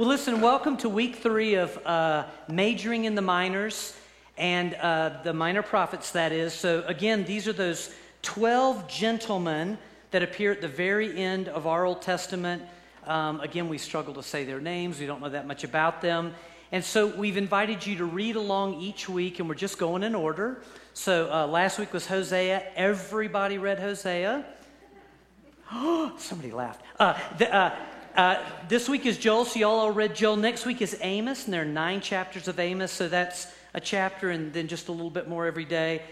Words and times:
Well, 0.00 0.08
listen, 0.08 0.40
welcome 0.40 0.78
to 0.78 0.88
week 0.88 1.16
three 1.16 1.56
of 1.56 1.76
uh, 1.86 2.24
majoring 2.48 3.04
in 3.04 3.14
the 3.14 3.20
minors 3.20 3.94
and 4.38 4.72
uh, 4.76 5.20
the 5.22 5.34
minor 5.34 5.60
prophets, 5.60 6.12
that 6.12 6.32
is. 6.32 6.54
So, 6.54 6.82
again, 6.86 7.26
these 7.26 7.46
are 7.46 7.52
those 7.52 7.94
12 8.22 8.88
gentlemen 8.88 9.76
that 10.12 10.22
appear 10.22 10.52
at 10.52 10.62
the 10.62 10.68
very 10.68 11.18
end 11.18 11.48
of 11.48 11.66
our 11.66 11.84
Old 11.84 12.00
Testament. 12.00 12.62
Um, 13.06 13.42
again, 13.42 13.68
we 13.68 13.76
struggle 13.76 14.14
to 14.14 14.22
say 14.22 14.44
their 14.44 14.58
names, 14.58 14.98
we 14.98 15.04
don't 15.04 15.20
know 15.20 15.28
that 15.28 15.46
much 15.46 15.64
about 15.64 16.00
them. 16.00 16.32
And 16.72 16.82
so, 16.82 17.06
we've 17.06 17.36
invited 17.36 17.86
you 17.86 17.96
to 17.98 18.06
read 18.06 18.36
along 18.36 18.80
each 18.80 19.06
week, 19.06 19.38
and 19.38 19.50
we're 19.50 19.54
just 19.54 19.76
going 19.76 20.02
in 20.02 20.14
order. 20.14 20.62
So, 20.94 21.30
uh, 21.30 21.46
last 21.46 21.78
week 21.78 21.92
was 21.92 22.06
Hosea. 22.06 22.62
Everybody 22.74 23.58
read 23.58 23.78
Hosea. 23.78 24.46
Somebody 26.16 26.52
laughed. 26.52 26.80
Uh, 26.98 27.18
the, 27.36 27.54
uh, 28.20 28.38
this 28.68 28.86
week 28.86 29.06
is 29.06 29.16
Joel, 29.16 29.46
so 29.46 29.58
y'all 29.58 29.78
all 29.78 29.92
read 29.92 30.14
Joel. 30.14 30.36
Next 30.36 30.66
week 30.66 30.82
is 30.82 30.94
Amos, 31.00 31.46
and 31.46 31.54
there 31.54 31.62
are 31.62 31.64
nine 31.64 32.02
chapters 32.02 32.48
of 32.48 32.58
Amos, 32.58 32.92
so 32.92 33.08
that's 33.08 33.46
a 33.72 33.80
chapter 33.80 34.28
and 34.28 34.52
then 34.52 34.68
just 34.68 34.88
a 34.88 34.92
little 34.92 35.08
bit 35.08 35.26
more 35.26 35.46
every 35.46 35.64
day. 35.64 36.02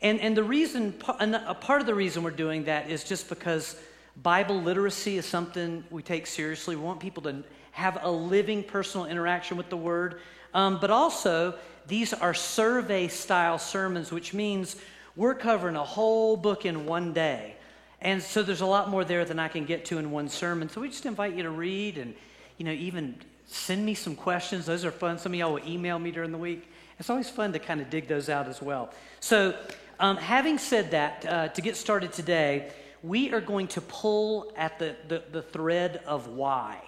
And, 0.00 0.18
and 0.20 0.34
the 0.34 0.42
reason, 0.42 0.94
a 1.20 1.54
part 1.54 1.82
of 1.82 1.86
the 1.86 1.94
reason 1.94 2.22
we're 2.22 2.30
doing 2.30 2.64
that 2.64 2.88
is 2.88 3.04
just 3.04 3.28
because 3.28 3.78
Bible 4.22 4.62
literacy 4.62 5.18
is 5.18 5.26
something 5.26 5.84
we 5.90 6.02
take 6.02 6.26
seriously. 6.26 6.74
We 6.74 6.80
want 6.80 7.00
people 7.00 7.22
to 7.24 7.44
have 7.72 7.98
a 8.02 8.10
living 8.10 8.62
personal 8.62 9.04
interaction 9.04 9.58
with 9.58 9.68
the 9.68 9.76
Word. 9.76 10.22
Um, 10.54 10.78
but 10.80 10.90
also, 10.90 11.54
these 11.86 12.14
are 12.14 12.32
survey 12.32 13.08
style 13.08 13.58
sermons, 13.58 14.10
which 14.10 14.32
means 14.32 14.76
we're 15.16 15.34
covering 15.34 15.76
a 15.76 15.84
whole 15.84 16.38
book 16.38 16.64
in 16.64 16.86
one 16.86 17.12
day. 17.12 17.56
And 18.00 18.22
so 18.22 18.42
there's 18.42 18.60
a 18.60 18.66
lot 18.66 18.88
more 18.88 19.04
there 19.04 19.24
than 19.24 19.38
I 19.38 19.48
can 19.48 19.64
get 19.64 19.84
to 19.86 19.98
in 19.98 20.10
one 20.10 20.28
sermon. 20.28 20.68
So 20.68 20.80
we 20.80 20.88
just 20.88 21.06
invite 21.06 21.34
you 21.34 21.42
to 21.42 21.50
read 21.50 21.98
and, 21.98 22.14
you 22.56 22.64
know, 22.64 22.72
even 22.72 23.16
send 23.46 23.84
me 23.84 23.94
some 23.94 24.14
questions. 24.14 24.66
Those 24.66 24.84
are 24.84 24.90
fun. 24.90 25.18
Some 25.18 25.32
of 25.32 25.38
y'all 25.38 25.52
will 25.52 25.66
email 25.66 25.98
me 25.98 26.10
during 26.10 26.30
the 26.30 26.38
week. 26.38 26.70
It's 26.98 27.10
always 27.10 27.28
fun 27.28 27.52
to 27.52 27.58
kind 27.58 27.80
of 27.80 27.90
dig 27.90 28.06
those 28.08 28.28
out 28.28 28.46
as 28.46 28.62
well. 28.62 28.90
So, 29.20 29.56
um, 30.00 30.16
having 30.16 30.58
said 30.58 30.92
that, 30.92 31.26
uh, 31.26 31.48
to 31.48 31.60
get 31.60 31.76
started 31.76 32.12
today, 32.12 32.70
we 33.02 33.32
are 33.32 33.40
going 33.40 33.66
to 33.68 33.80
pull 33.80 34.52
at 34.56 34.78
the, 34.78 34.94
the, 35.08 35.24
the 35.32 35.42
thread 35.42 36.00
of 36.06 36.28
why. 36.28 36.80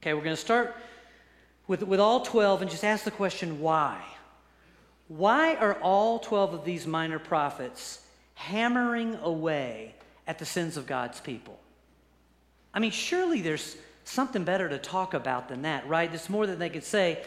Okay, 0.00 0.14
we're 0.14 0.22
going 0.22 0.36
to 0.36 0.40
start 0.40 0.76
with, 1.66 1.82
with 1.82 1.98
all 1.98 2.20
12 2.20 2.62
and 2.62 2.70
just 2.70 2.84
ask 2.84 3.04
the 3.04 3.10
question 3.10 3.60
why? 3.60 4.00
Why 5.08 5.56
are 5.56 5.74
all 5.74 6.18
12 6.20 6.54
of 6.54 6.64
these 6.64 6.86
minor 6.86 7.18
prophets 7.18 8.00
hammering 8.34 9.16
away 9.16 9.94
at 10.26 10.38
the 10.38 10.44
sins 10.44 10.76
of 10.76 10.86
God's 10.86 11.20
people. 11.20 11.58
I 12.72 12.80
mean, 12.80 12.90
surely 12.90 13.40
there's 13.40 13.76
something 14.04 14.44
better 14.44 14.68
to 14.68 14.78
talk 14.78 15.14
about 15.14 15.48
than 15.48 15.62
that, 15.62 15.86
right? 15.88 16.12
It's 16.12 16.28
more 16.28 16.46
than 16.46 16.58
they 16.58 16.70
could 16.70 16.84
say. 16.84 17.22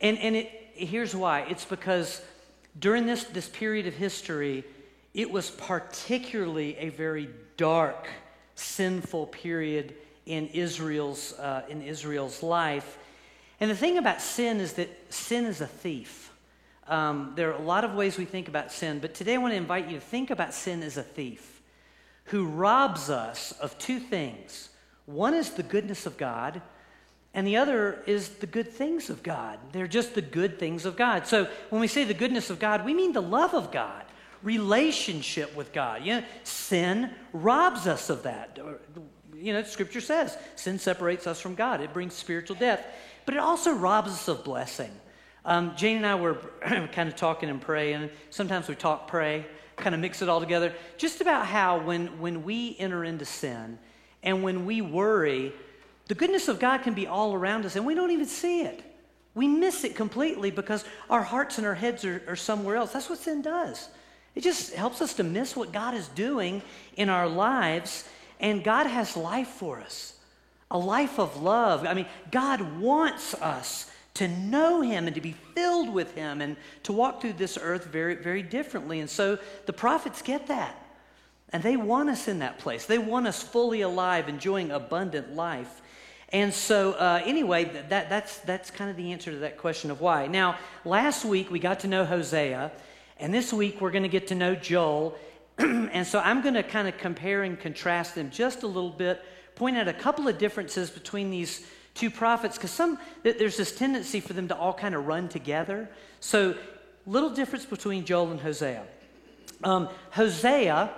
And, 0.00 0.18
and 0.18 0.36
it, 0.36 0.50
here's 0.74 1.14
why 1.14 1.40
it's 1.42 1.64
because 1.64 2.22
during 2.78 3.06
this, 3.06 3.24
this 3.24 3.48
period 3.48 3.86
of 3.86 3.94
history, 3.94 4.64
it 5.14 5.30
was 5.30 5.50
particularly 5.50 6.76
a 6.78 6.88
very 6.90 7.28
dark, 7.56 8.08
sinful 8.54 9.26
period 9.26 9.94
in 10.24 10.46
Israel's, 10.48 11.34
uh, 11.34 11.62
in 11.68 11.82
Israel's 11.82 12.42
life. 12.42 12.98
And 13.60 13.70
the 13.70 13.76
thing 13.76 13.98
about 13.98 14.22
sin 14.22 14.60
is 14.60 14.74
that 14.74 14.88
sin 15.12 15.44
is 15.44 15.60
a 15.60 15.66
thief. 15.66 16.32
Um, 16.88 17.32
there 17.36 17.52
are 17.52 17.58
a 17.58 17.62
lot 17.62 17.84
of 17.84 17.94
ways 17.94 18.18
we 18.18 18.24
think 18.24 18.48
about 18.48 18.72
sin, 18.72 18.98
but 19.00 19.14
today 19.14 19.34
I 19.34 19.38
want 19.38 19.52
to 19.52 19.56
invite 19.56 19.88
you 19.88 19.96
to 19.96 20.00
think 20.00 20.30
about 20.30 20.54
sin 20.54 20.82
as 20.82 20.96
a 20.96 21.02
thief 21.02 21.51
who 22.24 22.46
robs 22.46 23.10
us 23.10 23.52
of 23.52 23.76
two 23.78 23.98
things. 23.98 24.70
One 25.06 25.34
is 25.34 25.50
the 25.50 25.62
goodness 25.62 26.06
of 26.06 26.16
God, 26.16 26.62
and 27.34 27.46
the 27.46 27.56
other 27.56 28.02
is 28.06 28.28
the 28.28 28.46
good 28.46 28.68
things 28.68 29.10
of 29.10 29.22
God. 29.22 29.58
They're 29.72 29.86
just 29.86 30.14
the 30.14 30.22
good 30.22 30.58
things 30.58 30.84
of 30.84 30.96
God. 30.96 31.26
So 31.26 31.48
when 31.70 31.80
we 31.80 31.88
say 31.88 32.04
the 32.04 32.14
goodness 32.14 32.50
of 32.50 32.58
God, 32.58 32.84
we 32.84 32.94
mean 32.94 33.12
the 33.12 33.22
love 33.22 33.54
of 33.54 33.72
God, 33.72 34.04
relationship 34.42 35.54
with 35.56 35.72
God. 35.72 36.04
You 36.04 36.20
know, 36.20 36.24
sin 36.44 37.10
robs 37.32 37.86
us 37.86 38.10
of 38.10 38.22
that. 38.24 38.58
You 39.34 39.54
know, 39.54 39.62
Scripture 39.64 40.00
says 40.00 40.36
sin 40.56 40.78
separates 40.78 41.26
us 41.26 41.40
from 41.40 41.54
God, 41.54 41.80
it 41.80 41.92
brings 41.92 42.14
spiritual 42.14 42.56
death, 42.56 42.86
but 43.26 43.34
it 43.34 43.40
also 43.40 43.72
robs 43.72 44.12
us 44.12 44.28
of 44.28 44.44
blessing. 44.44 44.90
Um, 45.44 45.74
Jane 45.74 45.96
and 45.96 46.06
I 46.06 46.14
were 46.14 46.34
kind 46.60 47.08
of 47.08 47.16
talking 47.16 47.48
and 47.48 47.60
praying. 47.60 48.10
Sometimes 48.30 48.68
we 48.68 48.76
talk, 48.76 49.08
pray 49.08 49.46
kind 49.82 49.94
of 49.94 50.00
mix 50.00 50.22
it 50.22 50.28
all 50.28 50.40
together. 50.40 50.72
Just 50.96 51.20
about 51.20 51.46
how 51.46 51.80
when, 51.80 52.20
when 52.20 52.44
we 52.44 52.76
enter 52.78 53.04
into 53.04 53.24
sin 53.24 53.78
and 54.22 54.42
when 54.42 54.64
we 54.64 54.80
worry, 54.80 55.52
the 56.06 56.14
goodness 56.14 56.48
of 56.48 56.58
God 56.58 56.82
can 56.82 56.94
be 56.94 57.06
all 57.06 57.34
around 57.34 57.66
us 57.66 57.76
and 57.76 57.84
we 57.84 57.94
don't 57.94 58.10
even 58.10 58.26
see 58.26 58.62
it. 58.62 58.82
We 59.34 59.48
miss 59.48 59.84
it 59.84 59.94
completely 59.94 60.50
because 60.50 60.84
our 61.08 61.22
hearts 61.22 61.58
and 61.58 61.66
our 61.66 61.74
heads 61.74 62.04
are, 62.04 62.22
are 62.28 62.36
somewhere 62.36 62.76
else. 62.76 62.92
That's 62.92 63.08
what 63.08 63.18
sin 63.18 63.42
does. 63.42 63.88
It 64.34 64.42
just 64.42 64.74
helps 64.74 65.02
us 65.02 65.14
to 65.14 65.24
miss 65.24 65.56
what 65.56 65.72
God 65.72 65.94
is 65.94 66.08
doing 66.08 66.62
in 66.96 67.08
our 67.08 67.28
lives. 67.28 68.04
And 68.40 68.64
God 68.64 68.86
has 68.86 69.16
life 69.16 69.48
for 69.48 69.80
us 69.80 70.14
a 70.72 70.78
life 70.78 71.18
of 71.18 71.42
love. 71.42 71.86
I 71.86 71.92
mean, 71.92 72.06
God 72.30 72.80
wants 72.80 73.34
us 73.34 73.91
to 74.14 74.28
know 74.28 74.82
him 74.82 75.06
and 75.06 75.14
to 75.14 75.20
be 75.20 75.32
filled 75.54 75.92
with 75.92 76.14
him 76.14 76.40
and 76.40 76.56
to 76.82 76.92
walk 76.92 77.20
through 77.20 77.32
this 77.34 77.58
earth 77.60 77.86
very, 77.86 78.14
very 78.14 78.42
differently. 78.42 79.00
And 79.00 79.08
so 79.08 79.38
the 79.66 79.72
prophets 79.72 80.22
get 80.22 80.48
that. 80.48 80.78
And 81.50 81.62
they 81.62 81.76
want 81.76 82.08
us 82.08 82.28
in 82.28 82.38
that 82.40 82.58
place. 82.58 82.86
They 82.86 82.98
want 82.98 83.26
us 83.26 83.42
fully 83.42 83.82
alive, 83.82 84.28
enjoying 84.28 84.70
abundant 84.70 85.34
life. 85.34 85.82
And 86.30 86.52
so, 86.52 86.92
uh, 86.92 87.20
anyway, 87.24 87.64
that, 87.64 88.08
that's, 88.08 88.38
that's 88.38 88.70
kind 88.70 88.90
of 88.90 88.96
the 88.96 89.12
answer 89.12 89.30
to 89.30 89.38
that 89.38 89.58
question 89.58 89.90
of 89.90 90.00
why. 90.00 90.26
Now, 90.26 90.58
last 90.84 91.26
week 91.26 91.50
we 91.50 91.58
got 91.58 91.80
to 91.80 91.88
know 91.88 92.06
Hosea, 92.06 92.72
and 93.18 93.34
this 93.34 93.52
week 93.52 93.82
we're 93.82 93.90
going 93.90 94.02
to 94.02 94.08
get 94.08 94.28
to 94.28 94.34
know 94.34 94.54
Joel. 94.54 95.14
and 95.58 96.06
so 96.06 96.20
I'm 96.20 96.40
going 96.40 96.54
to 96.54 96.62
kind 96.62 96.88
of 96.88 96.96
compare 96.96 97.42
and 97.42 97.60
contrast 97.60 98.14
them 98.14 98.30
just 98.30 98.62
a 98.62 98.66
little 98.66 98.90
bit, 98.90 99.22
point 99.56 99.76
out 99.76 99.88
a 99.88 99.92
couple 99.92 100.26
of 100.26 100.38
differences 100.38 100.88
between 100.88 101.30
these 101.30 101.66
two 101.94 102.10
prophets 102.10 102.56
because 102.56 102.70
some 102.70 102.98
there's 103.22 103.56
this 103.56 103.74
tendency 103.74 104.20
for 104.20 104.32
them 104.32 104.48
to 104.48 104.56
all 104.56 104.72
kind 104.72 104.94
of 104.94 105.06
run 105.06 105.28
together. 105.28 105.88
So, 106.20 106.54
little 107.06 107.30
difference 107.30 107.64
between 107.64 108.04
Joel 108.04 108.30
and 108.30 108.40
Hosea. 108.40 108.84
Um, 109.64 109.88
Hosea, 110.10 110.90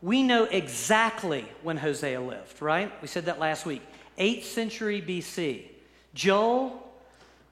we 0.00 0.22
know 0.22 0.44
exactly 0.44 1.44
when 1.62 1.76
Hosea 1.76 2.20
lived, 2.20 2.60
right? 2.60 2.92
We 3.00 3.08
said 3.08 3.26
that 3.26 3.38
last 3.38 3.66
week. 3.66 3.82
8th 4.18 4.44
century 4.44 5.00
BC. 5.00 5.62
Joel, 6.14 6.82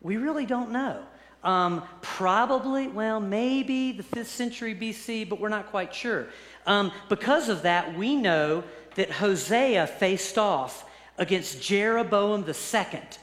we 0.02 0.16
really 0.16 0.46
don't 0.46 0.70
know. 0.70 1.02
Um, 1.42 1.82
probably, 2.02 2.88
well, 2.88 3.18
maybe 3.18 3.92
the 3.92 4.02
5th 4.02 4.26
century 4.26 4.74
BC, 4.74 5.28
but 5.28 5.40
we're 5.40 5.48
not 5.48 5.70
quite 5.70 5.94
sure. 5.94 6.26
Um, 6.66 6.92
because 7.08 7.48
of 7.48 7.62
that, 7.62 7.96
we 7.96 8.14
know 8.14 8.62
that 8.96 9.10
Hosea 9.10 9.86
faced 9.86 10.36
off 10.36 10.84
against 11.20 11.62
Jeroboam 11.62 12.44
the 12.44 12.54
second. 12.54 13.18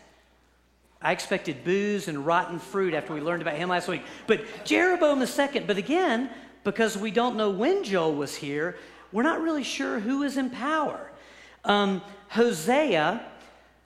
I 1.02 1.12
expected 1.12 1.64
boos 1.64 2.08
and 2.08 2.26
rotten 2.26 2.60
fruit 2.60 2.94
after 2.94 3.14
we 3.14 3.20
learned 3.20 3.42
about 3.42 3.56
him 3.56 3.70
last 3.70 3.88
week. 3.88 4.04
But 4.28 4.42
Jeroboam 4.64 5.20
the 5.20 5.28
second, 5.28 5.68
but 5.68 5.78
again, 5.78 6.30
because 6.64 6.98
we 6.98 7.12
don't 7.12 7.36
know 7.36 7.50
when 7.50 7.84
Joel 7.84 8.16
was 8.16 8.36
here, 8.36 8.78
we're 9.12 9.24
not 9.24 9.42
really 9.42 9.64
sure 9.64 10.00
who 10.00 10.24
is 10.24 10.38
in 10.38 10.50
power. 10.50 11.12
Um, 11.66 12.02
Hosea 12.30 13.26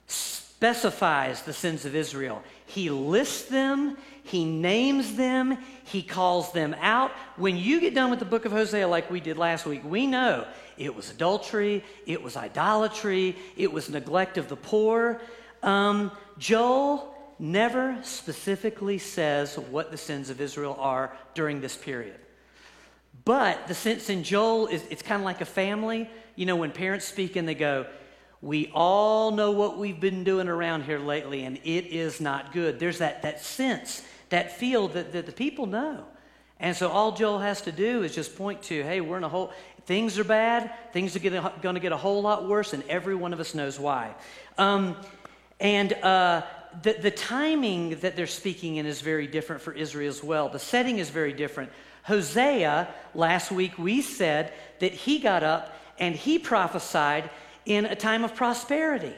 specifies 0.07 1.41
the 1.43 1.53
sins 1.53 1.85
of 1.85 1.95
Israel. 1.95 2.43
He 2.65 2.89
lists 2.89 3.49
them, 3.49 3.97
he 4.23 4.45
names 4.45 5.15
them, 5.15 5.57
he 5.83 6.01
calls 6.01 6.51
them 6.53 6.75
out. 6.79 7.11
When 7.37 7.57
you 7.57 7.79
get 7.79 7.95
done 7.95 8.09
with 8.09 8.19
the 8.19 8.25
book 8.25 8.45
of 8.45 8.51
Hosea, 8.51 8.87
like 8.87 9.09
we 9.09 9.19
did 9.19 9.37
last 9.37 9.65
week, 9.65 9.81
we 9.83 10.07
know 10.07 10.47
it 10.77 10.95
was 10.95 11.11
adultery, 11.11 11.83
it 12.05 12.21
was 12.21 12.37
idolatry, 12.37 13.35
it 13.57 13.71
was 13.71 13.89
neglect 13.89 14.37
of 14.37 14.47
the 14.47 14.55
poor. 14.55 15.21
Um, 15.63 16.11
Joel 16.37 17.15
never 17.39 17.97
specifically 18.03 18.99
says 18.99 19.57
what 19.57 19.91
the 19.91 19.97
sins 19.97 20.29
of 20.29 20.39
Israel 20.39 20.77
are 20.79 21.15
during 21.33 21.59
this 21.59 21.75
period. 21.75 22.19
But 23.25 23.67
the 23.67 23.73
sense 23.73 24.09
in 24.09 24.23
Joel 24.23 24.67
is 24.67 24.83
it's 24.89 25.01
kind 25.01 25.21
of 25.21 25.25
like 25.25 25.41
a 25.41 25.45
family. 25.45 26.09
You 26.35 26.45
know, 26.45 26.55
when 26.55 26.71
parents 26.71 27.05
speak 27.05 27.35
and 27.35 27.47
they 27.47 27.55
go, 27.55 27.85
we 28.41 28.71
all 28.73 29.31
know 29.31 29.51
what 29.51 29.77
we've 29.77 29.99
been 29.99 30.23
doing 30.23 30.47
around 30.47 30.83
here 30.83 30.97
lately, 30.97 31.43
and 31.43 31.57
it 31.57 31.87
is 31.87 32.19
not 32.19 32.53
good. 32.53 32.79
There's 32.79 32.97
that, 32.97 33.21
that 33.21 33.41
sense, 33.41 34.03
that 34.31 34.57
feel 34.57 34.87
that, 34.89 35.13
that 35.13 35.25
the 35.25 35.31
people 35.31 35.67
know. 35.67 36.05
And 36.59 36.75
so 36.75 36.89
all 36.89 37.11
Joel 37.11 37.39
has 37.39 37.61
to 37.63 37.71
do 37.71 38.03
is 38.03 38.13
just 38.13 38.35
point 38.35 38.63
to, 38.63 38.83
hey, 38.83 39.01
we're 39.01 39.17
in 39.17 39.23
a 39.23 39.29
hole, 39.29 39.51
things 39.85 40.19
are 40.19 40.23
bad, 40.23 40.71
things 40.93 41.15
are 41.15 41.19
going 41.19 41.75
to 41.75 41.79
get 41.79 41.91
a 41.91 41.97
whole 41.97 42.21
lot 42.21 42.47
worse, 42.47 42.73
and 42.73 42.83
every 42.87 43.15
one 43.15 43.33
of 43.33 43.39
us 43.39 43.55
knows 43.55 43.79
why. 43.79 44.13
Um, 44.57 44.95
and 45.59 45.93
uh, 45.93 46.43
the, 46.83 46.93
the 46.93 47.11
timing 47.11 47.99
that 47.99 48.15
they're 48.15 48.27
speaking 48.27 48.77
in 48.77 48.85
is 48.85 49.01
very 49.01 49.27
different 49.27 49.61
for 49.61 49.73
Israel 49.73 50.09
as 50.09 50.23
well. 50.23 50.49
The 50.49 50.59
setting 50.59 50.99
is 50.99 51.09
very 51.09 51.33
different. 51.33 51.71
Hosea, 52.03 52.93
last 53.13 53.51
week 53.51 53.77
we 53.77 54.01
said 54.01 54.53
that 54.79 54.93
he 54.93 55.19
got 55.19 55.43
up 55.43 55.75
and 55.99 56.15
he 56.15 56.39
prophesied 56.39 57.29
in 57.65 57.85
a 57.85 57.95
time 57.95 58.23
of 58.23 58.35
prosperity, 58.35 59.13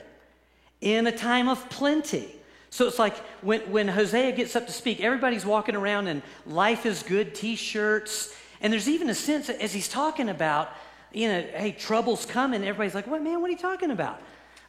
in 0.81 1.07
a 1.07 1.17
time 1.17 1.47
of 1.47 1.69
plenty. 1.69 2.29
So 2.73 2.87
it's 2.87 2.97
like 2.97 3.15
when, 3.43 3.61
when 3.71 3.87
Hosea 3.87 4.31
gets 4.31 4.55
up 4.55 4.65
to 4.65 4.73
speak, 4.73 4.99
everybody's 4.99 5.45
walking 5.45 5.75
around 5.75 6.07
in 6.07 6.23
life 6.47 6.87
is 6.87 7.03
good 7.03 7.35
t 7.35 7.55
shirts. 7.55 8.35
And 8.61 8.73
there's 8.73 8.89
even 8.89 9.11
a 9.11 9.13
sense 9.13 9.47
as 9.47 9.71
he's 9.71 9.87
talking 9.87 10.27
about, 10.27 10.71
you 11.11 11.27
know, 11.27 11.41
hey, 11.53 11.73
trouble's 11.73 12.25
coming. 12.25 12.63
Everybody's 12.63 12.95
like, 12.95 13.05
what, 13.05 13.21
man, 13.21 13.41
what 13.41 13.49
are 13.49 13.51
you 13.51 13.59
talking 13.59 13.91
about? 13.91 14.19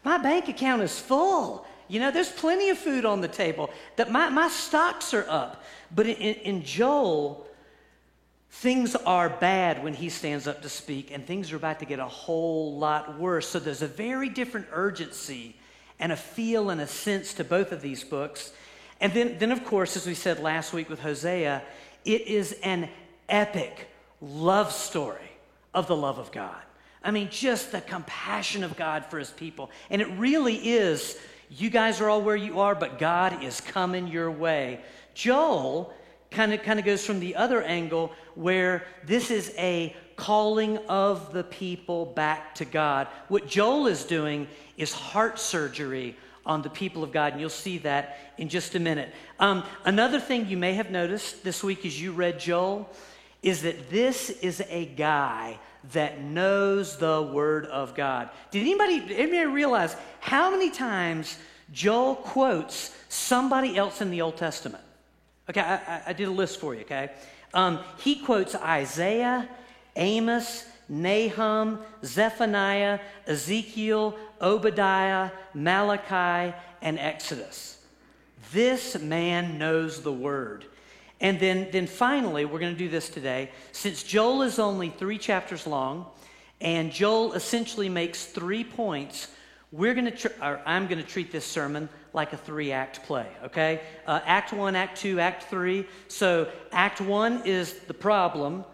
My 0.05 0.19
bank 0.19 0.51
account 0.51 0.83
is 0.83 0.99
full. 0.99 1.67
You 1.89 1.99
know, 1.99 2.11
there's 2.11 2.31
plenty 2.31 2.69
of 2.69 2.77
food 2.77 3.06
on 3.06 3.23
the 3.23 3.29
table. 3.29 3.71
That 3.97 4.12
my, 4.12 4.29
my 4.29 4.49
stocks 4.49 5.15
are 5.15 5.25
up. 5.27 5.65
But 5.91 6.07
in, 6.07 6.35
in 6.35 6.62
Joel, 6.62 7.47
things 8.50 8.95
are 8.97 9.31
bad 9.31 9.83
when 9.83 9.95
he 9.95 10.11
stands 10.11 10.47
up 10.47 10.61
to 10.61 10.69
speak, 10.69 11.11
and 11.11 11.27
things 11.27 11.53
are 11.53 11.57
about 11.57 11.79
to 11.79 11.87
get 11.87 12.00
a 12.00 12.05
whole 12.05 12.77
lot 12.77 13.19
worse. 13.19 13.49
So 13.49 13.59
there's 13.59 13.81
a 13.81 13.87
very 13.87 14.29
different 14.29 14.67
urgency 14.73 15.57
and 15.99 16.12
a 16.12 16.17
feel 16.17 16.70
and 16.70 16.81
a 16.81 16.87
sense 16.87 17.35
to 17.35 17.44
both 17.44 17.73
of 17.73 17.82
these 17.82 18.05
books. 18.05 18.52
And 19.00 19.12
then, 19.12 19.38
then, 19.38 19.52
of 19.52 19.64
course, 19.64 19.96
as 19.96 20.06
we 20.06 20.14
said 20.14 20.41
last 20.41 20.73
week 20.73 20.88
with 20.88 21.00
Hosea, 21.00 21.62
it 22.05 22.23
is 22.23 22.56
an 22.62 22.88
epic 23.29 23.88
love 24.20 24.73
story 24.73 25.32
of 25.73 25.87
the 25.87 25.96
love 25.96 26.19
of 26.19 26.32
God. 26.32 26.62
I 27.02 27.11
mean, 27.11 27.29
just 27.31 27.73
the 27.73 27.81
compassion 27.81 28.64
of 28.64 28.76
God 28.76 29.05
for 29.06 29.19
his 29.19 29.31
people. 29.31 29.70
And 29.91 30.00
it 30.00 30.08
really 30.17 30.56
is, 30.56 31.19
you 31.50 31.69
guys 31.69 32.00
are 32.00 32.08
all 32.08 32.23
where 32.23 32.37
you 32.37 32.61
are, 32.61 32.75
but 32.75 32.99
God 32.99 33.43
is 33.43 33.61
coming 33.61 34.08
your 34.08 34.31
way. 34.31 34.81
Joel 35.12 35.93
kind 36.31 36.52
of 36.52 36.62
kind 36.62 36.79
of 36.79 36.85
goes 36.85 37.05
from 37.05 37.20
the 37.20 37.37
other 37.37 37.62
angle 37.62 38.12
where 38.35 38.85
this 39.05 39.31
is 39.31 39.52
a 39.56 39.94
calling 40.16 40.78
of 40.88 41.32
the 41.32 41.44
people 41.44 42.06
back 42.06 42.55
to 42.56 42.64
God. 42.64 43.08
What 43.28 43.46
Joel 43.46 43.87
is 43.87 44.05
doing 44.05 44.49
is 44.76 44.93
heart 44.93 45.38
surgery 45.38 46.16
on 46.46 46.62
the 46.62 46.70
people 46.70 47.02
of 47.02 47.12
God, 47.12 47.32
and 47.32 47.40
you'll 47.40 47.50
see 47.50 47.78
that 47.78 48.19
in 48.38 48.49
just 48.49 48.75
a 48.75 48.81
minute. 48.81 49.12
Um, 49.38 49.64
another 49.84 50.20
thing 50.20 50.49
you 50.49 50.56
may 50.56 50.75
have 50.75 50.90
noticed 50.90 51.43
this 51.43 51.62
week 51.62 51.87
as 51.87 52.00
you 52.00 52.12
read 52.12 52.38
Joel 52.38 52.88
is 53.43 53.62
that 53.62 53.90
this 53.90 54.31
is 54.31 54.62
a 54.69 54.87
guy 54.87 55.58
that 55.93 56.22
knows 56.22 56.96
the 56.96 57.22
Word 57.22 57.66
of 57.66 57.94
God. 57.94 58.31
Did 58.50 58.62
anybody, 58.62 59.02
anybody 59.16 59.46
realize 59.46 59.96
how 60.20 60.50
many 60.50 60.70
times 60.70 61.37
Joel 61.72 62.16
quotes 62.16 62.94
somebody 63.08 63.76
else 63.76 64.00
in 64.00 64.11
the 64.11 64.22
Old 64.22 64.37
Testament? 64.37 64.82
Okay, 65.49 65.61
I, 65.61 66.02
I 66.06 66.12
did 66.14 66.28
a 66.28 66.31
list 66.31 66.58
for 66.58 66.75
you, 66.75 66.82
okay? 66.82 67.11
Um, 67.52 67.81
he 67.99 68.16
quotes 68.16 68.55
Isaiah, 68.55 69.49
Amos, 69.96 70.67
Nahum, 70.88 71.79
Zephaniah, 72.05 73.00
Ezekiel, 73.26 74.17
Obadiah, 74.41 75.31
Malachi, 75.55 76.55
and 76.82 76.99
Exodus. 76.99 77.79
This 78.52 78.99
man 79.00 79.58
knows 79.58 80.02
the 80.02 80.12
word. 80.12 80.67
And 81.20 81.41
then, 81.41 81.69
then 81.73 81.87
finally, 81.87 82.44
we're 82.44 82.58
going 82.58 82.75
to 82.75 82.79
do 82.79 82.88
this 82.88 83.08
today. 83.08 83.50
Since 83.73 84.02
Joel 84.02 84.43
is 84.43 84.58
only 84.58 84.91
three 84.91 85.19
chapters 85.19 85.67
long, 85.67 86.06
and 86.61 86.93
Joel 86.93 87.32
essentially 87.32 87.88
makes 87.88 88.26
three 88.26 88.64
points, 88.64 89.29
we're 89.73 89.94
going 89.94 90.05
to, 90.05 90.11
tr- 90.11 90.29
I'm 90.67 90.87
going 90.87 91.02
to 91.02 91.08
treat 91.08 91.32
this 91.32 91.44
sermon 91.44 91.88
like 92.12 92.32
a 92.32 92.37
three 92.37 92.70
act 92.70 93.02
play, 93.05 93.26
okay? 93.44 93.81
Uh, 94.06 94.20
act 94.25 94.52
one, 94.52 94.76
act 94.76 94.99
two, 94.99 95.19
act 95.19 95.44
three. 95.44 95.87
So, 96.08 96.49
act 96.70 97.00
one 97.00 97.43
is 97.44 97.73
the 97.81 97.94
problem, 97.94 98.64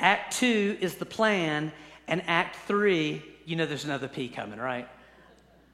act 0.00 0.36
two 0.38 0.76
is 0.80 0.96
the 0.96 1.06
plan, 1.06 1.72
and 2.08 2.22
act 2.26 2.56
three, 2.66 3.22
you 3.44 3.56
know 3.56 3.66
there's 3.66 3.84
another 3.84 4.08
P 4.08 4.28
coming, 4.28 4.58
right? 4.58 4.88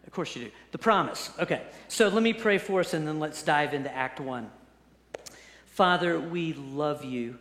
Of 0.07 0.13
course 0.13 0.37
you 0.37 0.45
do. 0.45 0.51
The 0.71 0.79
promise. 0.79 1.31
Okay, 1.39 1.63
so 1.89 2.09
let 2.09 2.23
me 2.23 2.33
pray 2.33 2.59
for 2.59 2.81
us 2.81 2.95
and 2.95 3.07
then 3.07 3.19
let's 3.19 3.43
dive 3.43 3.75
into 3.75 3.93
act 3.95 4.21
one. 4.21 4.51
Father, 5.67 6.19
we 6.21 6.53
love 6.53 7.05
you 7.05 7.39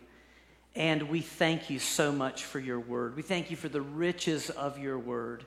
and 0.74 1.04
we 1.04 1.20
thank 1.20 1.70
you 1.70 1.78
so 1.78 2.12
much 2.12 2.44
for 2.44 2.58
your 2.58 2.80
word. 2.80 3.16
We 3.16 3.22
thank 3.22 3.50
you 3.50 3.56
for 3.56 3.68
the 3.68 3.80
riches 3.80 4.50
of 4.50 4.78
your 4.78 4.98
word. 4.98 5.46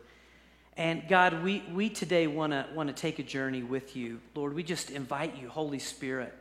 And 0.78 1.08
God, 1.10 1.44
we, 1.44 1.64
we 1.74 1.90
today 1.90 2.26
want 2.26 2.54
to 2.54 2.66
want 2.74 2.88
to 2.88 2.96
take 2.96 3.20
a 3.20 3.24
journey 3.24 3.64
with 3.64 3.96
you. 3.98 4.22
Lord, 4.34 4.54
we 4.54 4.64
just 4.64 4.90
invite 4.90 5.38
you, 5.38 5.50
Holy 5.50 5.78
Spirit, 5.78 6.34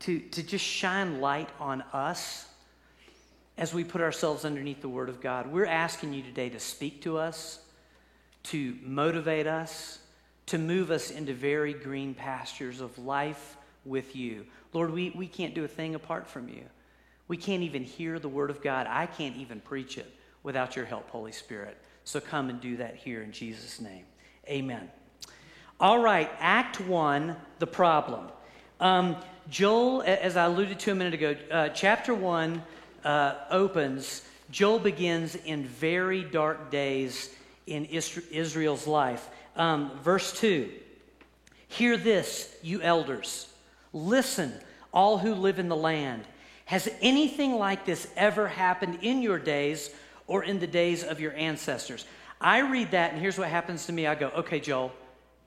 to, 0.00 0.18
to 0.18 0.42
just 0.42 0.64
shine 0.64 1.20
light 1.20 1.48
on 1.60 1.82
us 1.92 2.47
as 3.58 3.74
we 3.74 3.82
put 3.82 4.00
ourselves 4.00 4.44
underneath 4.44 4.80
the 4.80 4.88
Word 4.88 5.08
of 5.08 5.20
God. 5.20 5.52
We're 5.52 5.66
asking 5.66 6.14
you 6.14 6.22
today 6.22 6.48
to 6.48 6.60
speak 6.60 7.02
to 7.02 7.18
us, 7.18 7.58
to 8.44 8.76
motivate 8.82 9.48
us, 9.48 9.98
to 10.46 10.58
move 10.58 10.92
us 10.92 11.10
into 11.10 11.34
very 11.34 11.74
green 11.74 12.14
pastures 12.14 12.80
of 12.80 12.96
life 12.98 13.56
with 13.84 14.14
you. 14.14 14.46
Lord, 14.72 14.92
we, 14.92 15.10
we 15.10 15.26
can't 15.26 15.54
do 15.54 15.64
a 15.64 15.68
thing 15.68 15.96
apart 15.96 16.28
from 16.28 16.48
you. 16.48 16.62
We 17.26 17.36
can't 17.36 17.64
even 17.64 17.82
hear 17.82 18.20
the 18.20 18.28
Word 18.28 18.48
of 18.48 18.62
God. 18.62 18.86
I 18.88 19.06
can't 19.06 19.36
even 19.36 19.60
preach 19.60 19.98
it 19.98 20.10
without 20.44 20.76
your 20.76 20.84
help, 20.84 21.10
Holy 21.10 21.32
Spirit. 21.32 21.76
So 22.04 22.20
come 22.20 22.50
and 22.50 22.60
do 22.60 22.76
that 22.76 22.94
here 22.94 23.22
in 23.22 23.32
Jesus' 23.32 23.80
name. 23.80 24.04
Amen. 24.48 24.88
All 25.80 25.98
right, 25.98 26.30
Act 26.38 26.80
One, 26.80 27.36
the 27.58 27.66
problem. 27.66 28.28
Um, 28.80 29.16
Joel, 29.50 30.02
as 30.02 30.36
I 30.36 30.44
alluded 30.44 30.78
to 30.80 30.92
a 30.92 30.94
minute 30.94 31.14
ago, 31.14 31.36
uh, 31.50 31.68
chapter 31.70 32.14
one 32.14 32.62
uh, 33.04 33.34
opens. 33.50 34.22
Joel 34.50 34.78
begins 34.78 35.34
in 35.34 35.64
very 35.64 36.22
dark 36.24 36.70
days 36.70 37.34
in 37.66 37.84
Israel's 37.84 38.86
life. 38.86 39.28
Um, 39.56 39.90
verse 40.02 40.38
2 40.38 40.70
Hear 41.68 41.96
this, 41.96 42.54
you 42.62 42.80
elders. 42.80 43.48
Listen, 43.92 44.52
all 44.92 45.18
who 45.18 45.34
live 45.34 45.58
in 45.58 45.68
the 45.68 45.76
land. 45.76 46.24
Has 46.64 46.88
anything 47.00 47.54
like 47.54 47.86
this 47.86 48.08
ever 48.16 48.48
happened 48.48 48.98
in 49.02 49.22
your 49.22 49.38
days 49.38 49.90
or 50.26 50.44
in 50.44 50.60
the 50.60 50.66
days 50.66 51.02
of 51.02 51.20
your 51.20 51.32
ancestors. 51.34 52.04
I 52.40 52.60
read 52.60 52.92
that, 52.92 53.12
and 53.12 53.20
here's 53.20 53.38
what 53.38 53.48
happens 53.48 53.86
to 53.86 53.92
me. 53.92 54.06
I 54.06 54.14
go, 54.14 54.28
okay, 54.28 54.60
Joel, 54.60 54.92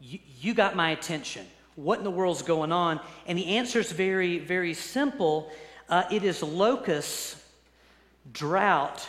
you, 0.02 0.20
you 0.40 0.54
got 0.54 0.76
my 0.76 0.92
attention. 0.92 1.46
What 1.76 2.00
in 2.00 2.04
the 2.04 2.12
world's 2.12 2.42
going 2.42 2.72
on? 2.72 3.00
And 3.28 3.38
the 3.38 3.58
answer 3.58 3.80
is 3.80 3.92
very, 3.92 4.40
very 4.40 4.74
simple. 4.74 5.50
Uh, 5.88 6.04
it 6.12 6.24
is 6.24 6.44
locusts, 6.44 7.41
drought, 8.34 9.08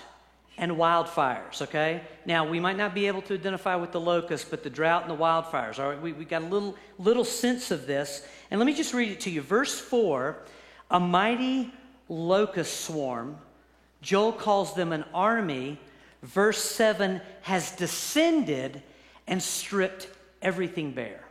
and 0.59 0.73
wildfires, 0.73 1.63
okay? 1.63 2.03
Now, 2.27 2.49
we 2.49 2.61
might 2.61 2.77
not 2.77 2.95
be 2.95 3.07
able 3.07 3.23
to 3.23 3.35
identify 3.35 3.75
with 3.75 3.91
the 3.91 4.01
locusts, 4.01 4.47
but 4.49 4.63
the 4.63 4.71
drought 4.71 5.03
and 5.03 5.11
the 5.11 5.17
wildfires, 5.17 5.79
all 5.79 5.89
right? 5.89 6.01
We, 6.01 6.13
we 6.13 6.25
got 6.25 6.43
a 6.43 6.47
little, 6.47 6.77
little 6.99 7.25
sense 7.25 7.71
of 7.71 7.87
this. 7.87 8.27
And 8.51 8.61
let 8.61 8.67
me 8.67 8.75
just 8.75 8.93
read 8.93 9.11
it 9.11 9.21
to 9.21 9.31
you. 9.31 9.41
Verse 9.41 9.81
4 9.81 10.37
A 10.91 11.01
mighty 11.01 11.73
locust 12.09 12.83
swarm 12.83 13.39
Joel 14.03 14.33
calls 14.33 14.75
them 14.75 14.93
an 14.93 15.05
army. 15.15 15.79
Verse 16.23 16.63
7 16.63 17.21
has 17.43 17.71
descended 17.73 18.83
and 19.27 19.43
stripped 19.43 20.09
everything 20.43 20.93
bare. 20.93 21.25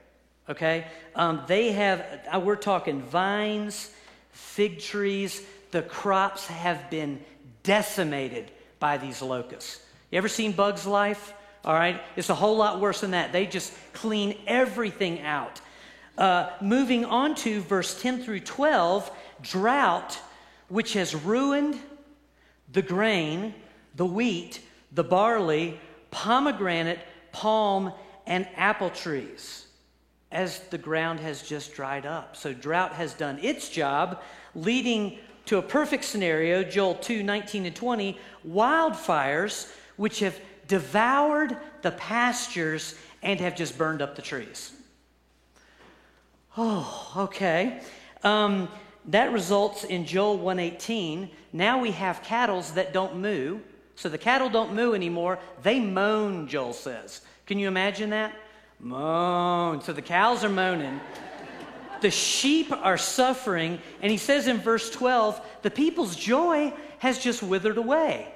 Okay? 0.49 0.87
Um, 1.15 1.43
they 1.47 1.73
have, 1.73 2.03
uh, 2.33 2.39
we're 2.39 2.55
talking 2.55 3.01
vines, 3.01 3.91
fig 4.31 4.79
trees. 4.79 5.41
The 5.71 5.81
crops 5.81 6.47
have 6.47 6.89
been 6.89 7.21
decimated 7.63 8.51
by 8.79 8.97
these 8.97 9.21
locusts. 9.21 9.81
You 10.09 10.17
ever 10.17 10.27
seen 10.27 10.51
Bugs 10.51 10.85
Life? 10.85 11.33
All 11.63 11.73
right? 11.73 12.01
It's 12.15 12.29
a 12.29 12.35
whole 12.35 12.57
lot 12.57 12.79
worse 12.79 13.01
than 13.01 13.11
that. 13.11 13.31
They 13.31 13.45
just 13.45 13.73
clean 13.93 14.37
everything 14.47 15.21
out. 15.21 15.61
Uh, 16.17 16.49
moving 16.61 17.05
on 17.05 17.35
to 17.35 17.61
verse 17.61 18.01
10 18.01 18.23
through 18.23 18.41
12 18.41 19.09
drought, 19.41 20.19
which 20.67 20.93
has 20.93 21.15
ruined 21.15 21.79
the 22.71 22.81
grain, 22.81 23.53
the 23.95 24.05
wheat, 24.05 24.61
the 24.91 25.03
barley, 25.03 25.79
pomegranate, 26.09 26.99
palm, 27.31 27.93
and 28.27 28.47
apple 28.55 28.89
trees 28.89 29.67
as 30.31 30.59
the 30.69 30.77
ground 30.77 31.19
has 31.19 31.41
just 31.41 31.73
dried 31.73 32.05
up. 32.05 32.35
So 32.35 32.53
drought 32.53 32.93
has 32.93 33.13
done 33.13 33.39
its 33.41 33.69
job, 33.69 34.21
leading 34.55 35.19
to 35.51 35.57
a 35.57 35.61
perfect 35.61 36.05
scenario, 36.05 36.63
Joel 36.63 36.95
2 36.95 37.23
19 37.23 37.65
and 37.65 37.75
20, 37.75 38.17
wildfires 38.47 39.69
which 39.97 40.19
have 40.19 40.39
devoured 40.69 41.57
the 41.81 41.91
pastures 41.91 42.95
and 43.21 43.37
have 43.41 43.57
just 43.57 43.77
burned 43.77 44.01
up 44.01 44.15
the 44.15 44.21
trees. 44.21 44.71
Oh, 46.55 47.11
okay. 47.17 47.81
Um, 48.23 48.69
that 49.07 49.33
results 49.33 49.83
in 49.83 50.05
Joel 50.05 50.37
118. 50.37 51.29
Now 51.51 51.81
we 51.81 51.91
have 51.91 52.23
cattle 52.23 52.61
that 52.75 52.93
don't 52.93 53.17
moo. 53.17 53.59
So 53.95 54.07
the 54.07 54.17
cattle 54.17 54.49
don't 54.49 54.73
moo 54.73 54.93
anymore. 54.93 55.37
They 55.63 55.81
moan, 55.81 56.47
Joel 56.47 56.71
says. 56.71 57.23
Can 57.45 57.59
you 57.59 57.67
imagine 57.67 58.11
that? 58.11 58.33
Moan. 58.79 59.81
So 59.81 59.91
the 59.91 60.01
cows 60.01 60.45
are 60.45 60.49
moaning. 60.49 61.01
The 62.01 62.11
sheep 62.11 62.71
are 62.71 62.97
suffering. 62.97 63.79
And 64.01 64.11
he 64.11 64.17
says 64.17 64.47
in 64.47 64.57
verse 64.57 64.89
12, 64.89 65.39
the 65.61 65.71
people's 65.71 66.15
joy 66.15 66.73
has 66.99 67.19
just 67.19 67.41
withered 67.41 67.77
away. 67.77 68.27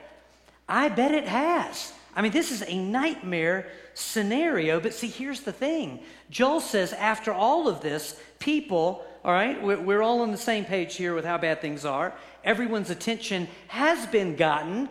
I 0.68 0.90
bet 0.90 1.14
it 1.14 1.28
has. 1.28 1.94
I 2.16 2.22
mean, 2.22 2.32
this 2.32 2.52
is 2.52 2.64
a 2.66 2.78
nightmare 2.78 3.68
scenario. 3.94 4.80
But 4.80 4.94
see, 4.94 5.08
here's 5.08 5.42
the 5.42 5.52
thing 5.52 6.00
Joel 6.30 6.62
says, 6.62 6.94
after 6.94 7.34
all 7.34 7.68
of 7.68 7.82
this, 7.82 8.20
people, 8.40 9.06
all 9.24 9.34
right, 9.34 9.62
we're 9.62 10.02
all 10.02 10.22
on 10.22 10.32
the 10.32 10.38
same 10.38 10.66
page 10.66 10.96
here 10.96 11.14
with 11.14 11.26
how 11.26 11.38
bad 11.38 11.62
things 11.62 11.84
are. 11.84 12.14
Everyone's 12.44 12.90
attention 12.90 13.48
has 13.68 14.06
been 14.08 14.36
gotten. 14.36 14.90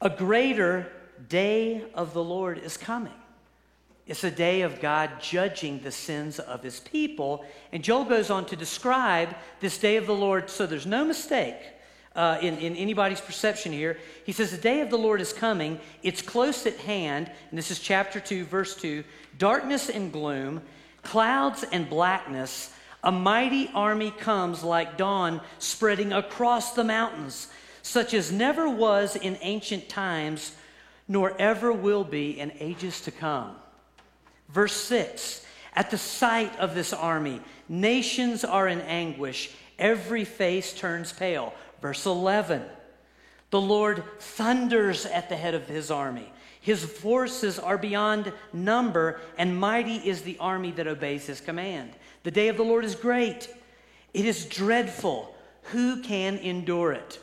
A 0.00 0.10
greater 0.10 0.92
day 1.28 1.84
of 1.94 2.12
the 2.12 2.22
Lord 2.22 2.58
is 2.58 2.76
coming. 2.76 3.14
It's 4.06 4.22
a 4.22 4.30
day 4.30 4.60
of 4.60 4.80
God 4.80 5.20
judging 5.20 5.80
the 5.80 5.90
sins 5.90 6.38
of 6.38 6.62
his 6.62 6.78
people. 6.78 7.44
And 7.72 7.82
Joel 7.82 8.04
goes 8.04 8.30
on 8.30 8.46
to 8.46 8.56
describe 8.56 9.34
this 9.58 9.78
day 9.78 9.96
of 9.96 10.06
the 10.06 10.14
Lord 10.14 10.48
so 10.48 10.64
there's 10.64 10.86
no 10.86 11.04
mistake 11.04 11.56
uh, 12.14 12.38
in, 12.40 12.56
in 12.58 12.76
anybody's 12.76 13.20
perception 13.20 13.72
here. 13.72 13.98
He 14.24 14.32
says, 14.32 14.52
The 14.52 14.58
day 14.58 14.80
of 14.80 14.90
the 14.90 14.98
Lord 14.98 15.20
is 15.20 15.32
coming, 15.32 15.80
it's 16.04 16.22
close 16.22 16.66
at 16.66 16.76
hand. 16.78 17.30
And 17.50 17.58
this 17.58 17.70
is 17.72 17.80
chapter 17.80 18.20
2, 18.20 18.44
verse 18.44 18.76
2 18.76 19.02
darkness 19.38 19.90
and 19.90 20.12
gloom, 20.12 20.62
clouds 21.02 21.64
and 21.72 21.90
blackness. 21.90 22.72
A 23.02 23.12
mighty 23.12 23.70
army 23.74 24.10
comes 24.10 24.64
like 24.64 24.96
dawn 24.96 25.40
spreading 25.58 26.12
across 26.12 26.72
the 26.72 26.84
mountains, 26.84 27.48
such 27.82 28.14
as 28.14 28.32
never 28.32 28.68
was 28.68 29.14
in 29.14 29.36
ancient 29.42 29.88
times, 29.88 30.52
nor 31.06 31.36
ever 31.40 31.72
will 31.72 32.02
be 32.02 32.38
in 32.38 32.52
ages 32.58 33.00
to 33.02 33.10
come. 33.10 33.54
Verse 34.48 34.74
6 34.74 35.44
At 35.74 35.90
the 35.90 35.98
sight 35.98 36.56
of 36.58 36.74
this 36.74 36.92
army, 36.92 37.40
nations 37.68 38.44
are 38.44 38.68
in 38.68 38.80
anguish, 38.82 39.50
every 39.78 40.24
face 40.24 40.72
turns 40.72 41.12
pale. 41.12 41.54
Verse 41.80 42.06
11 42.06 42.62
The 43.50 43.60
Lord 43.60 44.04
thunders 44.18 45.06
at 45.06 45.28
the 45.28 45.36
head 45.36 45.54
of 45.54 45.66
his 45.66 45.90
army. 45.90 46.32
His 46.60 46.84
forces 46.84 47.60
are 47.60 47.78
beyond 47.78 48.32
number, 48.52 49.20
and 49.38 49.58
mighty 49.58 49.96
is 49.96 50.22
the 50.22 50.36
army 50.38 50.72
that 50.72 50.88
obeys 50.88 51.26
his 51.26 51.40
command. 51.40 51.92
The 52.24 52.32
day 52.32 52.48
of 52.48 52.56
the 52.56 52.64
Lord 52.64 52.84
is 52.84 52.96
great, 52.96 53.48
it 54.12 54.24
is 54.24 54.46
dreadful. 54.46 55.32
Who 55.70 56.02
can 56.02 56.38
endure 56.38 56.92
it? 56.92 57.20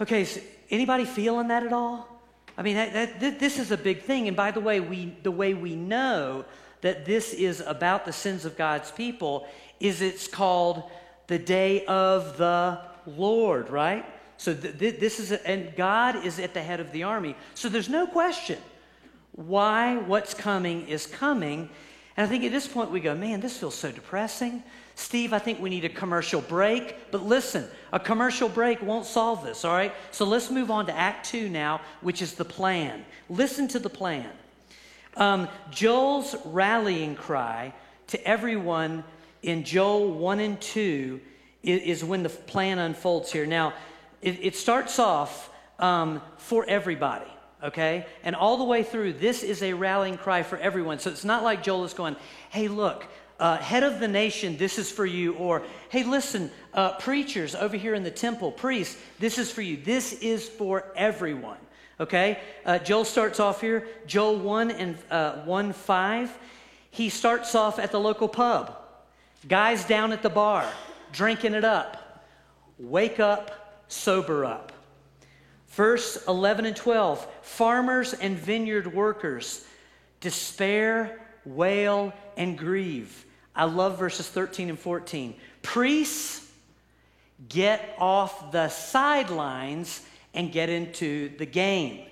Okay, 0.00 0.24
so 0.24 0.40
anybody 0.70 1.04
feeling 1.04 1.48
that 1.48 1.64
at 1.64 1.72
all? 1.72 2.13
I 2.56 2.62
mean, 2.62 2.76
that, 2.76 3.20
that, 3.20 3.40
this 3.40 3.58
is 3.58 3.70
a 3.70 3.76
big 3.76 4.02
thing. 4.02 4.28
And 4.28 4.36
by 4.36 4.50
the 4.50 4.60
way, 4.60 4.80
we, 4.80 5.16
the 5.22 5.30
way 5.30 5.54
we 5.54 5.74
know 5.74 6.44
that 6.82 7.04
this 7.04 7.32
is 7.32 7.60
about 7.60 8.04
the 8.04 8.12
sins 8.12 8.44
of 8.44 8.56
God's 8.56 8.90
people 8.90 9.46
is 9.80 10.00
it's 10.00 10.28
called 10.28 10.84
the 11.26 11.38
day 11.38 11.84
of 11.86 12.36
the 12.36 12.80
Lord, 13.06 13.70
right? 13.70 14.04
So 14.36 14.54
th- 14.54 14.78
th- 14.78 15.00
this 15.00 15.18
is, 15.18 15.32
a, 15.32 15.46
and 15.48 15.74
God 15.76 16.24
is 16.24 16.38
at 16.38 16.54
the 16.54 16.62
head 16.62 16.80
of 16.80 16.92
the 16.92 17.02
army. 17.02 17.36
So 17.54 17.68
there's 17.68 17.88
no 17.88 18.06
question 18.06 18.58
why 19.32 19.96
what's 19.96 20.34
coming 20.34 20.86
is 20.86 21.06
coming. 21.06 21.68
And 22.16 22.26
I 22.26 22.30
think 22.30 22.44
at 22.44 22.52
this 22.52 22.68
point 22.68 22.90
we 22.90 23.00
go, 23.00 23.14
man, 23.14 23.40
this 23.40 23.56
feels 23.58 23.74
so 23.74 23.90
depressing. 23.90 24.62
Steve, 24.96 25.32
I 25.32 25.38
think 25.38 25.60
we 25.60 25.70
need 25.70 25.84
a 25.84 25.88
commercial 25.88 26.40
break. 26.40 27.10
But 27.10 27.24
listen, 27.24 27.66
a 27.92 27.98
commercial 27.98 28.48
break 28.48 28.80
won't 28.82 29.06
solve 29.06 29.44
this, 29.44 29.64
all 29.64 29.72
right? 29.72 29.92
So 30.10 30.24
let's 30.24 30.50
move 30.50 30.70
on 30.70 30.86
to 30.86 30.96
Act 30.96 31.26
Two 31.26 31.48
now, 31.48 31.80
which 32.00 32.22
is 32.22 32.34
the 32.34 32.44
plan. 32.44 33.04
Listen 33.28 33.68
to 33.68 33.78
the 33.78 33.90
plan. 33.90 34.30
Um, 35.16 35.48
Joel's 35.70 36.34
rallying 36.44 37.14
cry 37.14 37.72
to 38.08 38.28
everyone 38.28 39.04
in 39.42 39.64
Joel 39.64 40.12
1 40.12 40.40
and 40.40 40.60
2 40.60 41.20
is, 41.62 41.82
is 41.82 42.04
when 42.04 42.22
the 42.22 42.28
plan 42.28 42.78
unfolds 42.78 43.30
here. 43.30 43.46
Now, 43.46 43.74
it, 44.22 44.38
it 44.42 44.56
starts 44.56 44.98
off 44.98 45.50
um, 45.78 46.20
for 46.38 46.64
everybody 46.68 47.26
okay? 47.64 48.06
And 48.22 48.36
all 48.36 48.58
the 48.58 48.64
way 48.64 48.82
through, 48.82 49.14
this 49.14 49.42
is 49.42 49.62
a 49.62 49.72
rallying 49.72 50.18
cry 50.18 50.42
for 50.42 50.58
everyone. 50.58 50.98
So 50.98 51.10
it's 51.10 51.24
not 51.24 51.42
like 51.42 51.62
Joel 51.62 51.84
is 51.84 51.94
going, 51.94 52.14
hey, 52.50 52.68
look, 52.68 53.06
uh, 53.38 53.56
head 53.58 53.82
of 53.82 54.00
the 54.00 54.08
nation, 54.08 54.56
this 54.56 54.78
is 54.78 54.90
for 54.90 55.06
you. 55.06 55.34
Or, 55.34 55.62
hey, 55.88 56.04
listen, 56.04 56.50
uh, 56.72 56.92
preachers 56.98 57.54
over 57.54 57.76
here 57.76 57.94
in 57.94 58.02
the 58.02 58.10
temple, 58.10 58.52
priests, 58.52 58.96
this 59.18 59.38
is 59.38 59.50
for 59.50 59.62
you. 59.62 59.76
This 59.76 60.12
is 60.14 60.48
for 60.48 60.84
everyone. 60.96 61.58
Okay? 61.98 62.38
Uh, 62.64 62.78
Joel 62.78 63.04
starts 63.04 63.40
off 63.40 63.60
here, 63.60 63.86
Joel 64.06 64.38
1 64.38 64.70
and 64.70 64.98
uh, 65.10 65.42
1 65.44 65.72
5. 65.72 66.38
He 66.90 67.08
starts 67.08 67.54
off 67.54 67.78
at 67.78 67.92
the 67.92 68.00
local 68.00 68.28
pub. 68.28 68.76
Guys 69.48 69.84
down 69.84 70.12
at 70.12 70.22
the 70.22 70.30
bar, 70.30 70.66
drinking 71.12 71.54
it 71.54 71.64
up. 71.64 72.22
Wake 72.78 73.20
up, 73.20 73.84
sober 73.88 74.44
up. 74.44 74.72
Verse 75.68 76.24
11 76.28 76.66
and 76.66 76.76
12 76.76 77.26
farmers 77.42 78.14
and 78.14 78.38
vineyard 78.38 78.94
workers, 78.94 79.64
despair, 80.20 81.20
wail, 81.44 82.12
and 82.36 82.56
grieve. 82.56 83.23
I 83.54 83.64
love 83.64 83.98
verses 83.98 84.28
13 84.28 84.70
and 84.70 84.78
14. 84.78 85.34
Priests, 85.62 86.50
get 87.48 87.94
off 87.98 88.52
the 88.52 88.68
sidelines 88.68 90.02
and 90.32 90.50
get 90.52 90.68
into 90.68 91.36
the 91.36 91.46
game. 91.46 92.06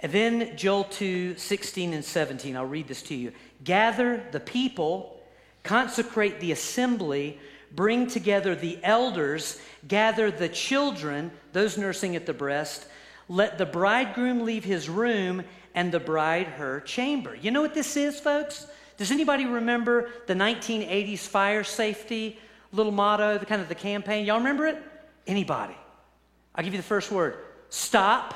And 0.00 0.12
then 0.12 0.56
Joel 0.56 0.84
2 0.84 1.36
16 1.36 1.94
and 1.94 2.04
17. 2.04 2.56
I'll 2.56 2.66
read 2.66 2.88
this 2.88 3.02
to 3.02 3.14
you. 3.14 3.32
Gather 3.62 4.22
the 4.32 4.40
people, 4.40 5.20
consecrate 5.62 6.40
the 6.40 6.52
assembly, 6.52 7.38
bring 7.72 8.06
together 8.06 8.54
the 8.54 8.78
elders, 8.82 9.60
gather 9.88 10.30
the 10.30 10.48
children, 10.48 11.30
those 11.52 11.78
nursing 11.78 12.16
at 12.16 12.26
the 12.26 12.32
breast. 12.32 12.86
Let 13.28 13.56
the 13.56 13.66
bridegroom 13.66 14.44
leave 14.44 14.64
his 14.64 14.88
room 14.88 15.42
and 15.74 15.90
the 15.90 16.00
bride 16.00 16.46
her 16.46 16.80
chamber. 16.80 17.34
You 17.34 17.50
know 17.50 17.62
what 17.62 17.74
this 17.74 17.96
is, 17.96 18.20
folks? 18.20 18.66
Does 18.96 19.10
anybody 19.10 19.46
remember 19.46 20.10
the 20.26 20.34
1980s 20.34 21.20
fire 21.20 21.64
safety 21.64 22.38
little 22.72 22.92
motto, 22.92 23.38
the 23.38 23.46
kind 23.46 23.60
of 23.60 23.68
the 23.68 23.74
campaign? 23.74 24.24
Y'all 24.24 24.38
remember 24.38 24.66
it? 24.66 24.82
Anybody? 25.26 25.76
I'll 26.54 26.64
give 26.64 26.74
you 26.74 26.78
the 26.78 26.84
first 26.84 27.10
word. 27.10 27.36
Stop. 27.70 28.34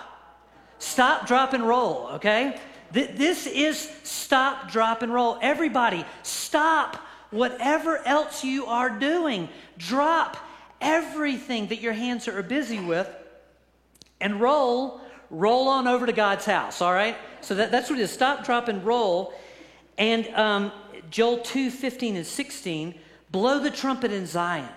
Stop, 0.79 1.27
drop, 1.27 1.53
and 1.53 1.67
roll, 1.67 2.09
okay? 2.15 2.59
This 2.91 3.47
is 3.47 3.91
stop, 4.03 4.71
drop, 4.71 5.03
and 5.03 5.13
roll. 5.13 5.39
Everybody, 5.43 6.05
stop 6.23 6.97
whatever 7.31 7.99
else 8.07 8.45
you 8.45 8.67
are 8.67 8.91
doing. 8.91 9.49
Drop 9.77 10.37
everything 10.81 11.69
that 11.69 11.81
your 11.81 11.93
hands 11.93 12.29
are 12.29 12.43
busy 12.43 12.81
with 12.81 13.09
and 14.21 14.41
roll, 14.41 15.01
roll 15.31 15.69
on 15.69 15.87
over 15.87 16.07
to 16.07 16.13
God's 16.13 16.45
house, 16.45 16.81
all 16.81 16.93
right? 16.93 17.17
So 17.41 17.55
that, 17.57 17.71
that's 17.71 17.91
what 17.91 17.99
it 17.99 18.03
is. 18.03 18.11
Stop, 18.11 18.45
drop, 18.45 18.69
and 18.69 18.85
roll. 18.85 19.35
And 19.99 20.29
um, 20.29 20.73
Joel 21.11 21.39
2 21.39 21.71
15 21.71 22.17
and 22.17 22.27
16 22.27 22.95
blow 23.31 23.59
the 23.59 23.71
trumpet 23.71 24.13
in 24.13 24.27
Zion, 24.27 24.69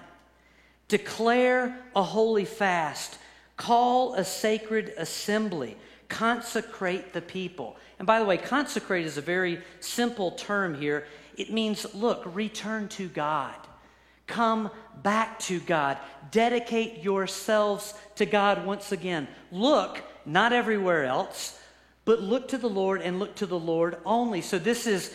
declare 0.87 1.77
a 1.95 2.03
holy 2.03 2.45
fast, 2.45 3.17
call 3.55 4.15
a 4.15 4.25
sacred 4.25 4.93
assembly, 4.97 5.77
consecrate 6.09 7.13
the 7.13 7.21
people. 7.21 7.77
And 7.99 8.07
by 8.07 8.19
the 8.19 8.25
way, 8.25 8.37
consecrate 8.37 9.05
is 9.05 9.17
a 9.17 9.21
very 9.21 9.61
simple 9.79 10.31
term 10.31 10.73
here. 10.73 11.05
It 11.37 11.53
means, 11.53 11.93
look, 11.93 12.23
return 12.35 12.87
to 12.89 13.07
God. 13.07 13.55
Come 14.27 14.71
back 15.03 15.39
to 15.39 15.59
God. 15.59 15.97
Dedicate 16.31 17.03
yourselves 17.03 17.93
to 18.15 18.25
God 18.25 18.65
once 18.65 18.91
again. 18.91 19.27
Look, 19.51 20.01
not 20.25 20.53
everywhere 20.53 21.05
else, 21.05 21.59
but 22.05 22.22
look 22.22 22.48
to 22.50 22.58
the 22.58 22.70
Lord 22.70 23.01
and 23.01 23.20
look 23.20 23.36
to 23.36 23.46
the 23.46 23.60
Lord 23.60 23.98
only. 24.05 24.41
So 24.41 24.58
this 24.58 24.88
is 24.88 25.13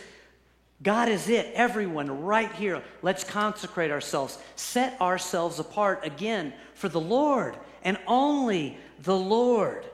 God 0.83 1.09
is 1.09 1.29
it, 1.29 1.53
everyone 1.55 2.25
right 2.25 2.53
here. 2.53 2.83
Let's 3.03 3.25
consecrate 3.25 3.91
ourselves, 3.91 4.39
set 4.57 5.01
ourselves 5.01 5.59
apart 5.59 6.01
again 6.05 6.53
for 6.75 6.89
the 6.89 7.01
Lord 7.01 7.57
and 7.83 7.99
only 8.07 8.79
the 9.03 9.17
Lord. 9.17 9.87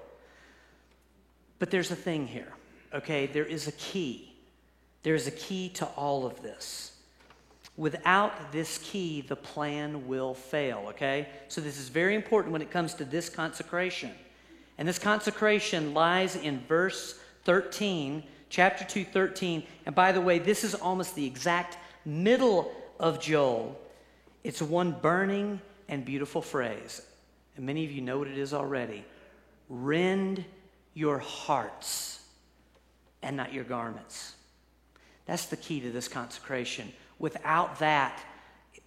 But 1.58 1.70
there's 1.70 1.92
a 1.92 1.96
thing 1.96 2.26
here, 2.26 2.52
okay? 2.92 3.26
There 3.26 3.44
is 3.44 3.68
a 3.68 3.72
key. 3.72 4.34
There 5.04 5.14
is 5.14 5.28
a 5.28 5.32
key 5.32 5.68
to 5.70 5.86
all 5.86 6.26
of 6.26 6.42
this. 6.42 6.96
Without 7.76 8.50
this 8.50 8.78
key, 8.78 9.20
the 9.20 9.36
plan 9.36 10.08
will 10.08 10.34
fail, 10.34 10.86
okay? 10.88 11.28
So 11.48 11.60
this 11.60 11.78
is 11.78 11.88
very 11.88 12.16
important 12.16 12.52
when 12.52 12.62
it 12.62 12.70
comes 12.70 12.94
to 12.94 13.04
this 13.04 13.28
consecration. 13.28 14.10
And 14.82 14.88
this 14.88 14.98
consecration 14.98 15.94
lies 15.94 16.34
in 16.34 16.58
verse 16.66 17.16
13, 17.44 18.24
chapter 18.50 18.82
2, 18.82 19.04
13. 19.04 19.62
And 19.86 19.94
by 19.94 20.10
the 20.10 20.20
way, 20.20 20.40
this 20.40 20.64
is 20.64 20.74
almost 20.74 21.14
the 21.14 21.24
exact 21.24 21.78
middle 22.04 22.74
of 22.98 23.20
Joel. 23.20 23.80
It's 24.42 24.60
one 24.60 24.90
burning 24.90 25.60
and 25.88 26.04
beautiful 26.04 26.42
phrase. 26.42 27.00
And 27.54 27.64
many 27.64 27.84
of 27.84 27.92
you 27.92 28.00
know 28.00 28.18
what 28.18 28.26
it 28.26 28.36
is 28.36 28.52
already. 28.52 29.04
Rend 29.68 30.44
your 30.94 31.18
hearts 31.18 32.20
and 33.22 33.36
not 33.36 33.52
your 33.52 33.62
garments. 33.62 34.34
That's 35.26 35.46
the 35.46 35.58
key 35.58 35.78
to 35.78 35.92
this 35.92 36.08
consecration. 36.08 36.92
Without 37.20 37.78
that, 37.78 38.20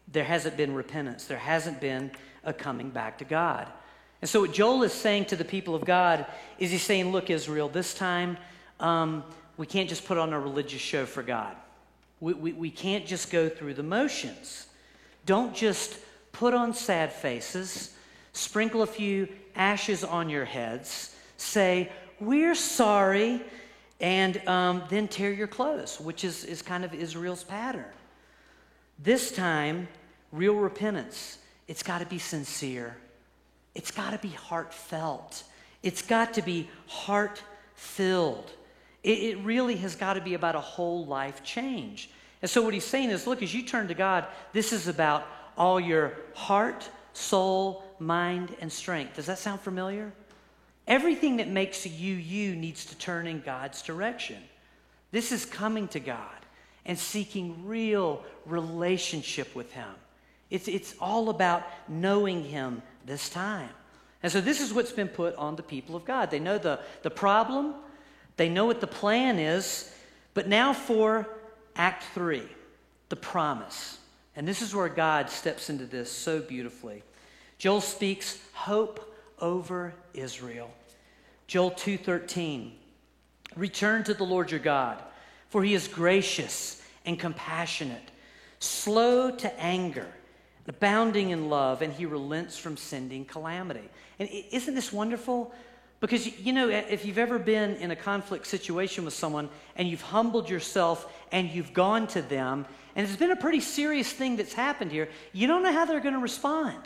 there 0.10 0.26
hasn't 0.26 0.58
been 0.58 0.76
repentance. 0.76 1.24
There 1.24 1.38
hasn't 1.38 1.80
been 1.80 2.12
a 2.44 2.52
coming 2.52 2.90
back 2.90 3.18
to 3.20 3.24
God. 3.24 3.72
And 4.22 4.30
so, 4.30 4.42
what 4.42 4.54
Joel 4.54 4.84
is 4.84 4.94
saying 4.94 5.26
to 5.26 5.36
the 5.36 5.46
people 5.46 5.76
of 5.76 5.86
God 5.86 6.26
is 6.58 6.72
he's 6.72 6.84
saying, 6.84 7.12
Look, 7.12 7.30
Israel, 7.30 7.70
this 7.70 7.94
time 7.94 8.38
um, 8.80 9.24
we 9.58 9.66
can't 9.66 9.90
just 9.90 10.06
put 10.06 10.18
on 10.18 10.34
a 10.34 10.40
religious 10.40 10.82
show 10.82 11.06
for 11.06 11.24
God. 11.24 11.56
We, 12.20 12.34
we, 12.34 12.54
we 12.54 12.72
can't 12.72 13.06
just 13.06 13.32
go 13.32 13.50
through 13.50 13.76
the 13.76 13.84
motions. 13.84 14.68
Don't 15.26 15.56
just 15.56 15.98
put 16.32 16.54
on 16.54 16.74
sad 16.74 17.12
faces, 17.12 17.96
sprinkle 18.34 18.82
a 18.82 18.88
few 18.88 19.28
ashes 19.56 20.04
on 20.04 20.30
your 20.30 20.46
heads, 20.46 21.16
say, 21.38 21.92
We're 22.20 22.56
sorry, 22.56 23.42
and 24.02 24.46
um, 24.48 24.84
then 24.90 25.08
tear 25.08 25.32
your 25.32 25.48
clothes, 25.48 26.00
which 26.00 26.24
is, 26.24 26.44
is 26.44 26.62
kind 26.62 26.84
of 26.84 26.94
Israel's 26.94 27.44
pattern. 27.44 27.86
This 29.00 29.32
time, 29.32 29.88
real 30.32 30.56
repentance, 30.56 31.38
it's 31.68 31.84
got 31.84 32.00
to 32.00 32.06
be 32.06 32.20
sincere. 32.20 32.98
It's 33.76 33.92
got 33.92 34.12
to 34.12 34.18
be 34.18 34.30
heartfelt. 34.30 35.44
It's 35.84 36.02
got 36.02 36.34
to 36.36 36.42
be 36.42 36.70
heart 36.88 37.44
filled. 37.76 38.52
It, 39.04 39.20
it, 39.20 39.38
really 39.44 39.76
has 39.78 39.96
got 39.96 40.14
to 40.14 40.22
be 40.22 40.34
about 40.34 40.56
a 40.56 40.62
whole 40.62 41.06
life 41.06 41.44
change. 41.44 42.10
And 42.42 42.50
so, 42.50 42.62
what 42.62 42.74
he's 42.74 42.86
saying 42.86 43.12
is 43.12 43.28
look, 43.28 43.44
as 43.44 43.54
you 43.54 43.64
turn 43.64 43.90
to 43.90 43.94
God, 43.94 44.26
this 44.54 44.74
is 44.74 44.88
about 44.88 45.28
all 45.58 45.80
your 45.80 46.14
heart, 46.34 46.90
soul, 47.14 47.84
mind, 48.00 48.56
and 48.62 48.72
strength. 48.72 49.16
Does 49.16 49.28
that 49.28 49.38
sound 49.38 49.62
familiar? 49.62 50.12
Everything 50.88 51.38
that 51.38 51.48
makes 51.48 51.86
you 51.86 52.16
you 52.16 52.56
needs 52.56 52.86
to 52.86 52.98
turn 52.98 53.28
in 53.28 53.42
God's 53.42 53.82
direction. 53.82 54.42
This 55.12 55.32
is 55.32 55.46
coming 55.46 55.88
to 55.90 56.00
God 56.00 56.30
and 56.86 56.98
seeking 56.98 57.66
real 57.66 58.24
relationship 58.46 59.56
with 59.56 59.72
Him. 59.72 59.90
It's, 60.50 60.68
it's 60.68 60.96
all 61.00 61.30
about 61.30 61.64
knowing 61.88 62.44
Him 62.44 62.82
this 63.06 63.30
time. 63.30 63.70
And 64.24 64.32
so 64.32 64.42
this 64.42 64.60
is 64.60 64.74
what's 64.74 64.92
been 64.92 65.08
put 65.08 65.36
on 65.36 65.56
the 65.56 65.64
people 65.64 65.96
of 65.96 66.06
God. 66.06 66.32
They 66.32 66.40
know 66.40 66.58
the, 66.58 66.80
the 67.04 67.10
problem, 67.10 67.76
they 68.38 68.50
know 68.50 68.66
what 68.66 68.82
the 68.82 68.88
plan 68.88 69.40
is, 69.40 69.94
but 70.34 70.48
now 70.48 70.74
for 70.74 71.28
Act 71.76 72.04
3, 72.14 72.42
the 73.10 73.16
promise. 73.16 74.00
And 74.36 74.48
this 74.48 74.62
is 74.62 74.76
where 74.76 74.90
God 74.90 75.30
steps 75.30 75.70
into 75.70 75.86
this 75.86 76.12
so 76.12 76.42
beautifully. 76.42 77.04
Joel 77.58 77.82
speaks 77.82 78.40
hope 78.54 79.16
over 79.40 79.94
Israel. 80.14 80.72
Joel 81.48 81.72
2:13 81.72 82.72
Return 83.56 84.04
to 84.04 84.14
the 84.14 84.26
Lord 84.26 84.52
your 84.52 84.60
God, 84.60 85.02
for 85.50 85.64
he 85.64 85.74
is 85.74 85.88
gracious 85.88 86.82
and 87.06 87.18
compassionate, 87.18 88.12
slow 88.60 89.32
to 89.32 89.60
anger, 89.60 90.08
abounding 90.68 91.30
in 91.30 91.50
love, 91.50 91.82
and 91.82 91.94
he 91.94 92.06
relents 92.06 92.58
from 92.58 92.78
sending 92.78 93.26
calamity. 93.26 93.88
And 94.20 94.30
isn't 94.52 94.74
this 94.74 94.92
wonderful? 94.92 95.54
Because, 96.00 96.40
you 96.40 96.54
know, 96.54 96.70
if 96.70 97.06
you've 97.06 97.18
ever 97.18 97.40
been 97.40 97.76
in 97.78 97.92
a 97.92 97.96
conflict 97.96 98.48
situation 98.48 99.06
with 99.06 99.14
someone 99.14 99.50
and 99.76 99.88
you've 99.88 100.02
humbled 100.02 100.50
yourself 100.50 101.12
and 101.32 101.50
you've 101.50 101.74
gone 101.74 102.08
to 102.08 102.22
them, 102.22 102.66
and 102.96 103.08
it's 103.08 103.16
been 103.16 103.32
a 103.32 103.36
pretty 103.36 103.60
serious 103.60 104.12
thing 104.12 104.36
that's 104.36 104.54
happened 104.54 104.92
here, 104.92 105.10
you 105.34 105.48
don't 105.48 105.64
know 105.64 105.72
how 105.72 105.86
they're 105.86 106.00
going 106.00 106.14
to 106.14 106.20
respond. 106.20 106.78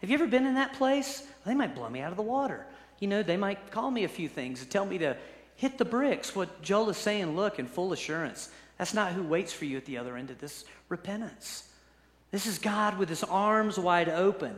Have 0.00 0.10
you 0.10 0.14
ever 0.14 0.26
been 0.26 0.46
in 0.46 0.54
that 0.54 0.74
place? 0.74 1.26
They 1.46 1.54
might 1.54 1.74
blow 1.74 1.88
me 1.88 2.00
out 2.00 2.10
of 2.10 2.16
the 2.16 2.22
water. 2.22 2.66
You 2.98 3.08
know, 3.08 3.22
they 3.22 3.36
might 3.36 3.70
call 3.70 3.90
me 3.90 4.04
a 4.04 4.08
few 4.08 4.28
things 4.28 4.62
and 4.62 4.70
tell 4.70 4.84
me 4.84 4.98
to 4.98 5.16
hit 5.56 5.78
the 5.78 5.84
bricks. 5.84 6.34
What 6.34 6.60
Joel 6.62 6.90
is 6.90 6.96
saying, 6.96 7.36
look, 7.36 7.58
in 7.58 7.66
full 7.66 7.92
assurance, 7.92 8.50
that's 8.78 8.94
not 8.94 9.12
who 9.12 9.22
waits 9.22 9.52
for 9.52 9.64
you 9.64 9.76
at 9.76 9.86
the 9.86 9.98
other 9.98 10.16
end 10.16 10.30
of 10.30 10.38
this 10.38 10.64
repentance. 10.88 11.69
This 12.30 12.46
is 12.46 12.58
God 12.58 12.98
with 12.98 13.08
his 13.08 13.24
arms 13.24 13.78
wide 13.78 14.08
open. 14.08 14.56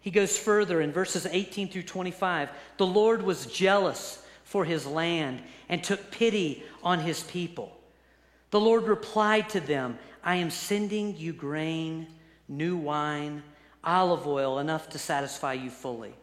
He 0.00 0.10
goes 0.10 0.38
further 0.38 0.80
in 0.80 0.92
verses 0.92 1.26
18 1.26 1.68
through 1.68 1.82
25. 1.82 2.50
The 2.76 2.86
Lord 2.86 3.22
was 3.22 3.46
jealous 3.46 4.22
for 4.44 4.64
his 4.64 4.86
land 4.86 5.42
and 5.68 5.82
took 5.82 6.10
pity 6.10 6.62
on 6.82 7.00
his 7.00 7.22
people. 7.24 7.76
The 8.50 8.60
Lord 8.60 8.84
replied 8.84 9.48
to 9.50 9.60
them, 9.60 9.98
I 10.22 10.36
am 10.36 10.50
sending 10.50 11.16
you 11.16 11.32
grain, 11.32 12.06
new 12.48 12.76
wine, 12.76 13.42
olive 13.82 14.26
oil, 14.26 14.58
enough 14.58 14.88
to 14.90 14.98
satisfy 14.98 15.54
you 15.54 15.70
fully. 15.70 16.14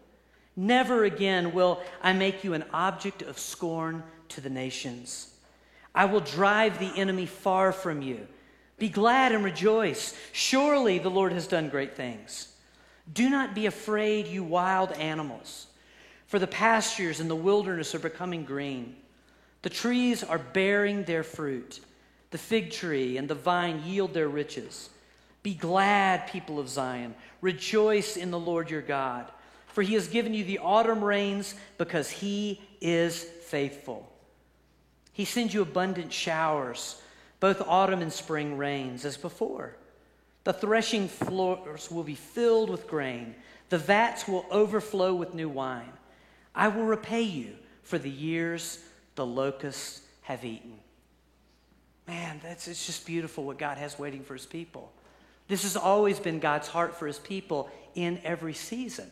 Never 0.55 1.03
again 1.03 1.53
will 1.53 1.81
I 2.01 2.13
make 2.13 2.43
you 2.43 2.53
an 2.53 2.65
object 2.73 3.21
of 3.21 3.39
scorn 3.39 4.03
to 4.29 4.41
the 4.41 4.49
nations. 4.49 5.33
I 5.95 6.05
will 6.05 6.19
drive 6.19 6.79
the 6.79 6.99
enemy 6.99 7.25
far 7.25 7.71
from 7.71 8.01
you. 8.01 8.27
Be 8.77 8.89
glad 8.89 9.31
and 9.31 9.43
rejoice. 9.43 10.15
Surely 10.31 10.99
the 10.99 11.09
Lord 11.09 11.31
has 11.31 11.47
done 11.47 11.69
great 11.69 11.95
things. 11.95 12.49
Do 13.11 13.29
not 13.29 13.53
be 13.53 13.65
afraid, 13.65 14.27
you 14.27 14.43
wild 14.43 14.91
animals, 14.93 15.67
for 16.27 16.39
the 16.39 16.47
pastures 16.47 17.19
and 17.19 17.29
the 17.29 17.35
wilderness 17.35 17.93
are 17.93 17.99
becoming 17.99 18.45
green. 18.45 18.95
The 19.61 19.69
trees 19.69 20.23
are 20.23 20.39
bearing 20.39 21.03
their 21.03 21.23
fruit. 21.23 21.79
The 22.31 22.37
fig 22.37 22.71
tree 22.71 23.17
and 23.17 23.27
the 23.27 23.35
vine 23.35 23.83
yield 23.85 24.13
their 24.13 24.27
riches. 24.27 24.89
Be 25.43 25.53
glad, 25.53 26.27
people 26.27 26.59
of 26.59 26.69
Zion. 26.69 27.13
Rejoice 27.41 28.17
in 28.17 28.31
the 28.31 28.39
Lord 28.39 28.69
your 28.69 28.81
God, 28.81 29.29
for 29.67 29.81
he 29.81 29.93
has 29.93 30.07
given 30.07 30.33
you 30.33 30.43
the 30.43 30.59
autumn 30.59 31.03
rains 31.03 31.55
because 31.77 32.09
he 32.09 32.61
is 32.81 33.21
faithful. 33.23 34.09
He 35.11 35.25
sends 35.25 35.53
you 35.53 35.61
abundant 35.61 36.11
showers, 36.11 36.99
both 37.43 37.61
autumn 37.67 38.01
and 38.01 38.13
spring 38.13 38.57
rains, 38.57 39.03
as 39.03 39.17
before. 39.17 39.75
The 40.45 40.53
threshing 40.53 41.09
floors 41.09 41.91
will 41.91 42.05
be 42.05 42.15
filled 42.15 42.69
with 42.69 42.87
grain, 42.87 43.35
the 43.67 43.77
vats 43.77 44.29
will 44.29 44.45
overflow 44.49 45.13
with 45.13 45.33
new 45.33 45.49
wine. 45.49 45.91
I 46.55 46.69
will 46.69 46.85
repay 46.85 47.23
you 47.23 47.55
for 47.81 47.97
the 47.97 48.09
years 48.09 48.81
the 49.15 49.25
locusts 49.25 50.03
have 50.21 50.45
eaten. 50.45 50.75
Man, 52.07 52.39
that's 52.41 52.69
it's 52.69 52.85
just 52.85 53.05
beautiful 53.05 53.43
what 53.43 53.57
God 53.57 53.77
has 53.77 53.99
waiting 53.99 54.23
for 54.23 54.35
his 54.35 54.45
people. 54.45 54.93
This 55.49 55.63
has 55.63 55.75
always 55.75 56.21
been 56.21 56.39
God's 56.39 56.69
heart 56.69 56.95
for 56.95 57.07
his 57.07 57.19
people 57.19 57.69
in 57.93 58.21
every 58.23 58.53
season. 58.53 59.11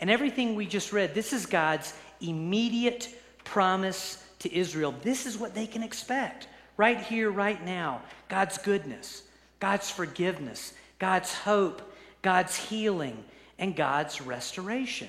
And 0.00 0.08
everything 0.08 0.54
we 0.54 0.64
just 0.64 0.90
read, 0.90 1.12
this 1.12 1.34
is 1.34 1.44
God's 1.44 1.92
immediate 2.22 3.14
promise 3.44 4.24
to 4.38 4.54
Israel. 4.56 4.94
This 5.02 5.26
is 5.26 5.36
what 5.36 5.54
they 5.54 5.66
can 5.66 5.82
expect 5.82 6.48
right 6.78 6.98
here, 6.98 7.30
right 7.30 7.62
now 7.62 8.00
God's 8.30 8.56
goodness, 8.56 9.22
God's 9.60 9.90
forgiveness, 9.90 10.72
God's 10.98 11.34
hope, 11.34 11.82
God's 12.22 12.56
healing, 12.56 13.22
and 13.58 13.76
God's 13.76 14.22
restoration. 14.22 15.08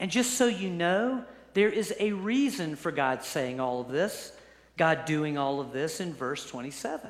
And 0.00 0.10
just 0.10 0.34
so 0.34 0.46
you 0.46 0.68
know, 0.68 1.24
there 1.54 1.68
is 1.68 1.94
a 2.00 2.10
reason 2.10 2.74
for 2.74 2.90
God 2.90 3.22
saying 3.22 3.60
all 3.60 3.80
of 3.80 3.88
this, 3.88 4.32
God 4.76 5.04
doing 5.04 5.38
all 5.38 5.60
of 5.60 5.72
this 5.72 6.00
in 6.00 6.12
verse 6.12 6.44
27. 6.48 7.08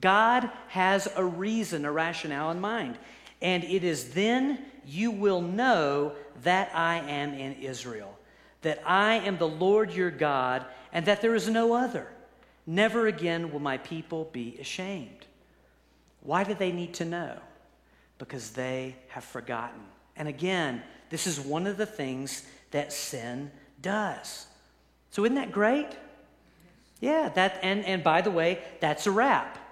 God 0.00 0.50
has 0.68 1.06
a 1.14 1.24
reason, 1.24 1.84
a 1.84 1.92
rationale 1.92 2.50
in 2.50 2.60
mind. 2.60 2.98
And 3.40 3.62
it 3.62 3.84
is 3.84 4.14
then 4.14 4.64
you 4.84 5.12
will 5.12 5.40
know 5.40 6.12
that 6.42 6.74
I 6.74 6.96
am 6.98 7.34
in 7.34 7.52
Israel 7.54 8.18
that 8.62 8.80
I 8.86 9.16
am 9.16 9.38
the 9.38 9.48
Lord 9.48 9.92
your 9.92 10.10
God, 10.10 10.64
and 10.92 11.06
that 11.06 11.20
there 11.20 11.34
is 11.34 11.48
no 11.48 11.74
other. 11.74 12.06
Never 12.66 13.06
again 13.06 13.52
will 13.52 13.60
my 13.60 13.78
people 13.78 14.28
be 14.32 14.56
ashamed. 14.60 15.26
Why 16.22 16.44
do 16.44 16.54
they 16.54 16.72
need 16.72 16.94
to 16.94 17.04
know? 17.04 17.36
Because 18.18 18.50
they 18.50 18.96
have 19.08 19.24
forgotten. 19.24 19.80
And 20.16 20.28
again, 20.28 20.82
this 21.10 21.26
is 21.26 21.40
one 21.40 21.66
of 21.66 21.76
the 21.76 21.86
things 21.86 22.44
that 22.70 22.92
sin 22.92 23.50
does. 23.80 24.46
So 25.10 25.24
isn't 25.24 25.34
that 25.34 25.52
great? 25.52 25.88
Yeah, 27.00 27.30
that 27.30 27.58
and, 27.62 27.84
and 27.84 28.04
by 28.04 28.20
the 28.20 28.30
way, 28.30 28.60
that's 28.80 29.06
a 29.06 29.10
wrap. 29.10 29.58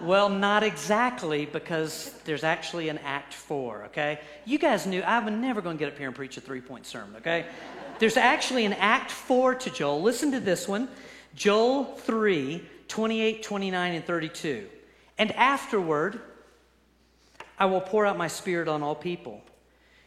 Well, 0.00 0.28
not 0.28 0.64
exactly, 0.64 1.46
because 1.46 2.12
there's 2.24 2.42
actually 2.42 2.88
an 2.88 2.98
act 3.04 3.32
four, 3.32 3.84
okay? 3.84 4.18
You 4.44 4.58
guys 4.58 4.84
knew 4.84 5.00
I 5.00 5.20
was 5.20 5.32
never 5.32 5.62
going 5.62 5.76
to 5.76 5.78
get 5.78 5.92
up 5.92 5.96
here 5.96 6.08
and 6.08 6.16
preach 6.16 6.36
a 6.36 6.40
three 6.40 6.60
point 6.60 6.86
sermon, 6.86 7.14
okay? 7.18 7.46
There's 7.98 8.16
actually 8.16 8.64
an 8.64 8.72
act 8.74 9.10
four 9.10 9.54
to 9.54 9.70
Joel. 9.70 10.02
Listen 10.02 10.32
to 10.32 10.40
this 10.40 10.66
one 10.66 10.88
Joel 11.34 11.84
3 11.84 12.68
28, 12.88 13.42
29, 13.42 13.94
and 13.94 14.04
32. 14.04 14.66
And 15.18 15.32
afterward, 15.32 16.20
I 17.58 17.66
will 17.66 17.80
pour 17.80 18.04
out 18.04 18.18
my 18.18 18.28
spirit 18.28 18.68
on 18.68 18.82
all 18.82 18.94
people. 18.94 19.40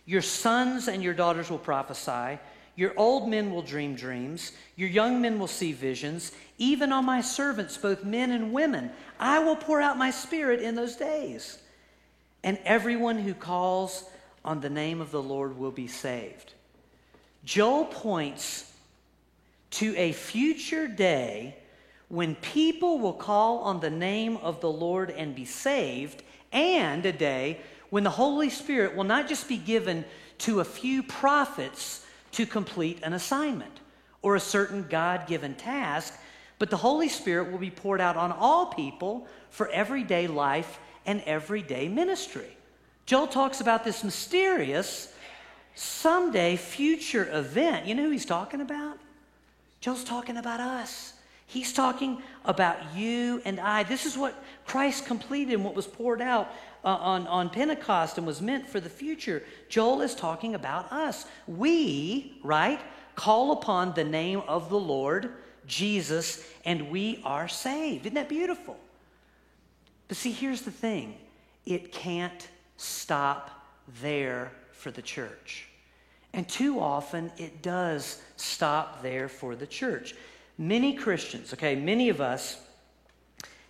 Your 0.05 0.21
sons 0.21 0.87
and 0.87 1.01
your 1.01 1.13
daughters 1.13 1.49
will 1.49 1.57
prophesy. 1.57 2.39
Your 2.75 2.93
old 2.97 3.29
men 3.29 3.51
will 3.51 3.61
dream 3.61 3.95
dreams. 3.95 4.51
Your 4.75 4.89
young 4.89 5.21
men 5.21 5.39
will 5.39 5.47
see 5.47 5.71
visions. 5.71 6.31
Even 6.57 6.91
on 6.91 7.05
my 7.05 7.21
servants, 7.21 7.77
both 7.77 8.03
men 8.03 8.31
and 8.31 8.51
women, 8.51 8.91
I 9.19 9.39
will 9.39 9.55
pour 9.55 9.81
out 9.81 9.97
my 9.97 10.11
spirit 10.11 10.61
in 10.61 10.75
those 10.75 10.95
days. 10.95 11.57
And 12.43 12.59
everyone 12.65 13.17
who 13.17 13.33
calls 13.33 14.03
on 14.43 14.59
the 14.59 14.69
name 14.69 15.01
of 15.01 15.11
the 15.11 15.23
Lord 15.23 15.57
will 15.57 15.71
be 15.71 15.87
saved. 15.87 16.53
Joel 17.45 17.85
points 17.85 18.73
to 19.71 19.95
a 19.95 20.11
future 20.11 20.87
day 20.87 21.55
when 22.07 22.35
people 22.35 22.99
will 22.99 23.13
call 23.13 23.59
on 23.59 23.79
the 23.79 23.89
name 23.89 24.37
of 24.37 24.61
the 24.61 24.71
Lord 24.71 25.11
and 25.11 25.35
be 25.35 25.45
saved, 25.45 26.23
and 26.51 27.05
a 27.05 27.11
day 27.11 27.59
when 27.89 28.03
the 28.03 28.09
Holy 28.09 28.49
Spirit 28.49 28.95
will 28.95 29.03
not 29.03 29.27
just 29.27 29.47
be 29.47 29.57
given 29.57 30.05
to 30.39 30.59
a 30.59 30.65
few 30.65 31.03
prophets 31.03 32.05
to 32.31 32.45
complete 32.45 32.99
an 33.03 33.13
assignment 33.13 33.79
or 34.21 34.35
a 34.35 34.39
certain 34.39 34.85
God 34.89 35.27
given 35.27 35.55
task, 35.55 36.13
but 36.57 36.69
the 36.69 36.77
Holy 36.77 37.09
Spirit 37.09 37.51
will 37.51 37.59
be 37.59 37.71
poured 37.71 38.01
out 38.01 38.17
on 38.17 38.31
all 38.31 38.67
people 38.67 39.27
for 39.49 39.69
everyday 39.69 40.27
life 40.27 40.79
and 41.05 41.21
everyday 41.25 41.87
ministry. 41.87 42.57
Joel 43.05 43.27
talks 43.27 43.61
about 43.61 43.83
this 43.83 44.03
mysterious, 44.03 45.13
someday 45.75 46.55
future 46.55 47.29
event. 47.31 47.85
You 47.85 47.95
know 47.95 48.03
who 48.03 48.11
he's 48.11 48.25
talking 48.25 48.61
about? 48.61 48.97
Joel's 49.81 50.03
talking 50.03 50.37
about 50.37 50.59
us. 50.59 51.13
He's 51.47 51.71
talking 51.73 52.23
about 52.43 52.95
you 52.95 53.41
and 53.45 53.59
I. 53.59 53.83
This 53.83 54.05
is 54.05 54.17
what 54.17 54.41
Christ 54.65 55.05
completed 55.05 55.53
and 55.53 55.63
what 55.63 55.75
was 55.75 55.85
poured 55.85 56.21
out 56.21 56.51
uh, 56.83 56.87
on, 56.87 57.27
on 57.27 57.49
Pentecost 57.49 58.17
and 58.17 58.25
was 58.25 58.41
meant 58.41 58.67
for 58.67 58.79
the 58.79 58.89
future. 58.89 59.43
Joel 59.69 60.01
is 60.01 60.15
talking 60.15 60.55
about 60.55 60.91
us. 60.91 61.25
We, 61.45 62.39
right, 62.43 62.79
call 63.15 63.51
upon 63.51 63.93
the 63.93 64.03
name 64.03 64.41
of 64.47 64.69
the 64.69 64.79
Lord, 64.79 65.33
Jesus, 65.67 66.47
and 66.63 66.89
we 66.89 67.21
are 67.23 67.47
saved. 67.47 68.05
Isn't 68.05 68.15
that 68.15 68.29
beautiful? 68.29 68.79
But 70.07 70.17
see, 70.17 70.31
here's 70.31 70.61
the 70.61 70.71
thing 70.71 71.15
it 71.65 71.91
can't 71.91 72.47
stop 72.77 73.51
there 74.01 74.51
for 74.75 74.91
the 74.91 75.01
church. 75.01 75.67
And 76.33 76.47
too 76.47 76.79
often 76.79 77.31
it 77.37 77.61
does 77.61 78.21
stop 78.35 79.01
there 79.01 79.29
for 79.29 79.55
the 79.55 79.65
church. 79.65 80.15
Many 80.57 80.93
Christians, 80.93 81.53
okay, 81.53 81.75
many 81.75 82.09
of 82.09 82.21
us 82.21 82.61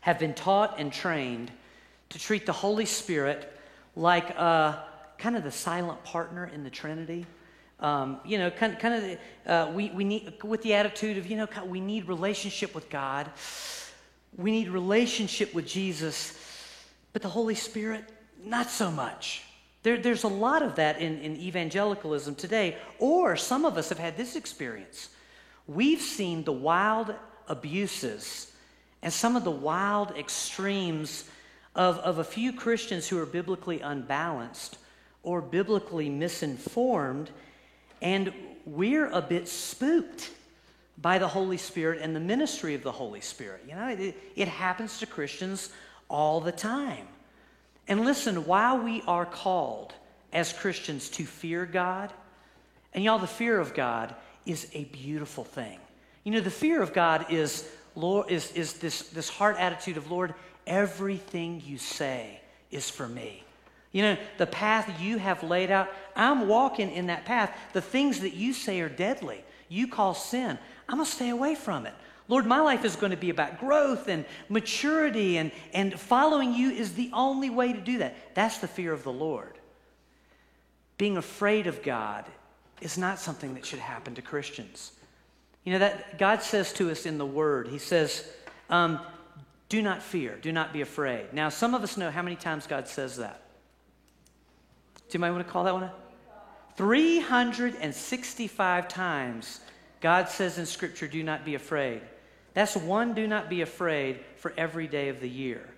have 0.01 0.19
been 0.19 0.33
taught 0.33 0.79
and 0.79 0.91
trained 0.91 1.51
to 2.09 2.19
treat 2.19 2.45
the 2.45 2.53
Holy 2.53 2.85
Spirit 2.85 3.51
like 3.95 4.33
uh, 4.37 4.75
kind 5.17 5.35
of 5.35 5.43
the 5.43 5.51
silent 5.51 6.03
partner 6.03 6.49
in 6.53 6.63
the 6.63 6.69
Trinity. 6.69 7.25
Um, 7.79 8.19
you 8.25 8.37
know, 8.37 8.51
kind, 8.51 8.77
kind 8.79 8.93
of, 8.95 9.19
uh, 9.45 9.71
we, 9.73 9.89
we 9.91 10.03
need, 10.03 10.33
with 10.43 10.61
the 10.61 10.73
attitude 10.73 11.17
of, 11.17 11.27
you 11.27 11.37
know, 11.37 11.47
we 11.65 11.81
need 11.81 12.07
relationship 12.07 12.73
with 12.73 12.89
God. 12.89 13.29
We 14.37 14.51
need 14.51 14.69
relationship 14.69 15.53
with 15.53 15.67
Jesus. 15.67 16.37
But 17.13 17.21
the 17.21 17.29
Holy 17.29 17.55
Spirit, 17.55 18.03
not 18.43 18.69
so 18.69 18.91
much. 18.91 19.44
There, 19.85 19.97
there's 19.97 20.23
a 20.23 20.27
lot 20.27 20.63
of 20.63 20.77
that 20.77 20.99
in, 20.99 21.19
in 21.19 21.35
evangelicalism 21.35 22.33
today. 22.33 22.75
Or 22.97 23.35
some 23.35 23.65
of 23.65 23.77
us 23.77 23.89
have 23.89 23.99
had 23.99 24.17
this 24.17 24.35
experience. 24.35 25.09
We've 25.67 26.01
seen 26.01 26.43
the 26.43 26.51
wild 26.51 27.13
abuses 27.47 28.51
and 29.03 29.13
some 29.13 29.35
of 29.35 29.43
the 29.43 29.51
wild 29.51 30.17
extremes 30.17 31.25
of, 31.75 31.99
of 31.99 32.17
a 32.17 32.23
few 32.23 32.51
Christians 32.51 33.07
who 33.07 33.19
are 33.19 33.27
biblically 33.27 33.79
unbalanced 33.79 34.79
or 35.21 35.39
biblically 35.39 36.09
misinformed, 36.09 37.29
and 38.01 38.33
we're 38.65 39.11
a 39.11 39.21
bit 39.21 39.47
spooked 39.47 40.31
by 40.97 41.19
the 41.19 41.27
Holy 41.27 41.57
Spirit 41.57 41.99
and 42.01 42.15
the 42.15 42.19
ministry 42.19 42.73
of 42.73 42.81
the 42.81 42.91
Holy 42.91 43.21
Spirit. 43.21 43.61
You 43.67 43.75
know, 43.75 43.89
it, 43.89 44.17
it 44.35 44.47
happens 44.47 44.97
to 44.97 45.05
Christians 45.05 45.69
all 46.09 46.41
the 46.41 46.51
time. 46.51 47.05
And 47.87 48.05
listen, 48.05 48.45
while 48.45 48.79
we 48.79 49.01
are 49.07 49.25
called 49.25 49.93
as 50.33 50.51
Christians 50.53 51.09
to 51.11 51.25
fear 51.25 51.65
God, 51.65 52.11
and 52.93 53.03
y'all, 53.03 53.19
the 53.19 53.27
fear 53.27 53.59
of 53.59 53.73
God 53.73 54.15
is 54.45 54.67
a 54.73 54.85
beautiful 54.85 55.43
thing. 55.43 55.79
You 56.23 56.31
know, 56.31 56.41
the 56.41 56.49
fear 56.49 56.81
of 56.81 56.93
God 56.93 57.27
is, 57.29 57.69
Lord, 57.95 58.31
is, 58.31 58.51
is 58.53 58.73
this, 58.73 59.09
this 59.09 59.29
heart 59.29 59.57
attitude 59.57 59.97
of, 59.97 60.09
Lord, 60.09 60.33
everything 60.65 61.61
you 61.65 61.77
say 61.77 62.41
is 62.71 62.89
for 62.89 63.07
me. 63.07 63.43
You 63.91 64.01
know, 64.01 64.17
the 64.37 64.47
path 64.47 64.99
you 64.99 65.19
have 65.19 65.43
laid 65.43 65.71
out, 65.71 65.89
I'm 66.15 66.47
walking 66.47 66.91
in 66.91 67.07
that 67.07 67.25
path. 67.25 67.55
The 67.73 67.81
things 67.81 68.19
that 68.21 68.33
you 68.33 68.51
say 68.53 68.81
are 68.81 68.89
deadly, 68.89 69.43
you 69.69 69.87
call 69.87 70.13
sin, 70.13 70.57
I'm 70.89 70.97
going 70.97 71.05
to 71.05 71.11
stay 71.11 71.29
away 71.29 71.55
from 71.55 71.85
it. 71.85 71.93
Lord, 72.27 72.45
my 72.45 72.59
life 72.59 72.85
is 72.85 72.95
going 72.95 73.11
to 73.11 73.17
be 73.17 73.29
about 73.29 73.59
growth 73.59 74.07
and 74.07 74.25
maturity, 74.49 75.37
and, 75.37 75.51
and 75.73 75.99
following 75.99 76.53
you 76.53 76.71
is 76.71 76.93
the 76.93 77.11
only 77.13 77.51
way 77.51 77.71
to 77.71 77.79
do 77.79 77.99
that. 77.99 78.15
That's 78.33 78.57
the 78.57 78.67
fear 78.67 78.91
of 78.93 79.03
the 79.03 79.13
Lord. 79.13 79.59
Being 80.97 81.17
afraid 81.17 81.67
of 81.67 81.83
God 81.83 82.25
is 82.81 82.97
not 82.97 83.19
something 83.19 83.53
that 83.53 83.65
should 83.65 83.79
happen 83.79 84.15
to 84.15 84.21
Christians. 84.21 84.93
You 85.63 85.73
know, 85.73 85.79
that 85.79 86.17
God 86.17 86.41
says 86.41 86.71
to 86.73 86.89
us 86.89 87.05
in 87.05 87.17
the 87.17 87.25
Word, 87.25 87.67
He 87.67 87.77
says, 87.77 88.27
um, 88.69 88.99
Do 89.69 89.83
not 89.83 90.01
fear, 90.01 90.37
do 90.41 90.51
not 90.51 90.73
be 90.73 90.81
afraid. 90.81 91.31
Now, 91.31 91.49
some 91.49 91.75
of 91.75 91.83
us 91.83 91.95
know 91.95 92.09
how 92.09 92.23
many 92.23 92.35
times 92.35 92.65
God 92.65 92.87
says 92.87 93.17
that. 93.17 93.41
Do 94.95 95.15
you 95.15 95.19
might 95.19 95.31
want 95.31 95.45
to 95.45 95.51
call 95.51 95.65
that 95.65 95.75
one? 95.75 95.91
365 96.75 98.87
times 98.87 99.59
God 100.01 100.27
says 100.27 100.57
in 100.57 100.65
Scripture, 100.65 101.07
Do 101.07 101.23
not 101.23 101.45
be 101.45 101.55
afraid. 101.55 102.01
That's 102.55 102.75
one 102.75 103.13
do 103.13 103.27
not 103.27 103.49
be 103.49 103.61
afraid 103.61 104.21
for 104.37 104.51
every 104.57 104.87
day 104.87 105.09
of 105.09 105.19
the 105.19 105.29
year. 105.29 105.69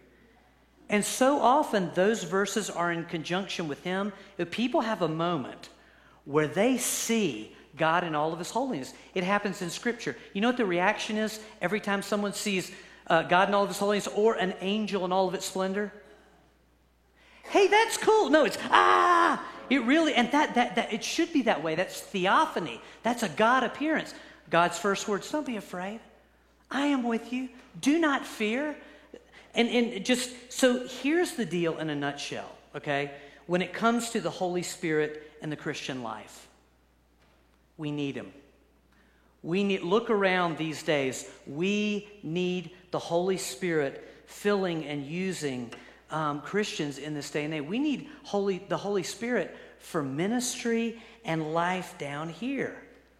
And 0.89 1.03
so 1.03 1.39
often 1.39 1.91
those 1.95 2.23
verses 2.23 2.69
are 2.69 2.91
in 2.91 3.03
conjunction 3.05 3.67
with 3.67 3.83
him. 3.83 4.13
If 4.37 4.51
people 4.51 4.81
have 4.81 5.01
a 5.01 5.07
moment 5.07 5.69
where 6.23 6.47
they 6.47 6.77
see 6.77 7.53
God 7.75 8.03
in 8.03 8.15
all 8.15 8.31
of 8.31 8.39
his 8.39 8.51
holiness, 8.51 8.93
it 9.13 9.23
happens 9.23 9.61
in 9.61 9.69
Scripture. 9.69 10.15
You 10.33 10.41
know 10.41 10.49
what 10.49 10.57
the 10.57 10.65
reaction 10.65 11.17
is 11.17 11.39
every 11.61 11.81
time 11.81 12.01
someone 12.01 12.33
sees 12.33 12.71
uh, 13.07 13.23
God 13.23 13.49
in 13.49 13.53
all 13.53 13.63
of 13.63 13.69
his 13.69 13.79
holiness 13.79 14.07
or 14.07 14.35
an 14.35 14.53
angel 14.61 15.03
in 15.03 15.11
all 15.11 15.27
of 15.27 15.33
its 15.33 15.45
splendor? 15.45 15.91
Hey, 17.43 17.67
that's 17.67 17.97
cool. 17.97 18.29
No, 18.29 18.45
it's 18.45 18.57
ah. 18.69 19.43
It 19.69 19.83
really, 19.83 20.13
and 20.13 20.31
that, 20.31 20.55
that, 20.55 20.75
that, 20.75 20.93
it 20.93 21.03
should 21.03 21.33
be 21.33 21.41
that 21.43 21.61
way. 21.61 21.75
That's 21.75 21.99
theophany. 21.99 22.81
That's 23.03 23.23
a 23.23 23.29
God 23.29 23.63
appearance. 23.63 24.13
God's 24.49 24.79
first 24.79 25.07
words, 25.07 25.29
don't 25.29 25.45
be 25.45 25.57
afraid. 25.57 25.99
I 26.69 26.87
am 26.87 27.03
with 27.03 27.31
you. 27.31 27.49
Do 27.79 27.99
not 27.99 28.25
fear. 28.25 28.75
And, 29.53 29.69
and 29.69 30.05
just 30.05 30.31
so 30.51 30.87
here's 30.87 31.33
the 31.33 31.45
deal 31.45 31.77
in 31.77 31.89
a 31.89 31.95
nutshell, 31.95 32.51
okay? 32.75 33.11
When 33.47 33.61
it 33.61 33.73
comes 33.73 34.11
to 34.11 34.21
the 34.21 34.29
Holy 34.29 34.63
Spirit 34.63 35.31
and 35.41 35.51
the 35.51 35.55
Christian 35.55 36.03
life, 36.03 36.47
we 37.77 37.91
need 37.91 38.15
Him. 38.15 38.31
We 39.43 39.63
need, 39.63 39.81
look 39.81 40.09
around 40.09 40.57
these 40.57 40.83
days. 40.83 41.29
We 41.45 42.07
need 42.23 42.71
the 42.91 42.99
Holy 42.99 43.37
Spirit 43.37 44.07
filling 44.25 44.85
and 44.85 45.05
using 45.05 45.71
um, 46.11 46.41
Christians 46.41 46.97
in 46.97 47.13
this 47.13 47.29
day 47.29 47.45
and 47.45 47.53
age. 47.53 47.63
We 47.63 47.79
need 47.79 48.09
Holy, 48.23 48.59
the 48.67 48.77
Holy 48.77 49.03
Spirit 49.03 49.55
for 49.79 50.03
ministry 50.03 51.01
and 51.23 51.53
life 51.53 51.97
down 51.97 52.29
here. 52.29 52.75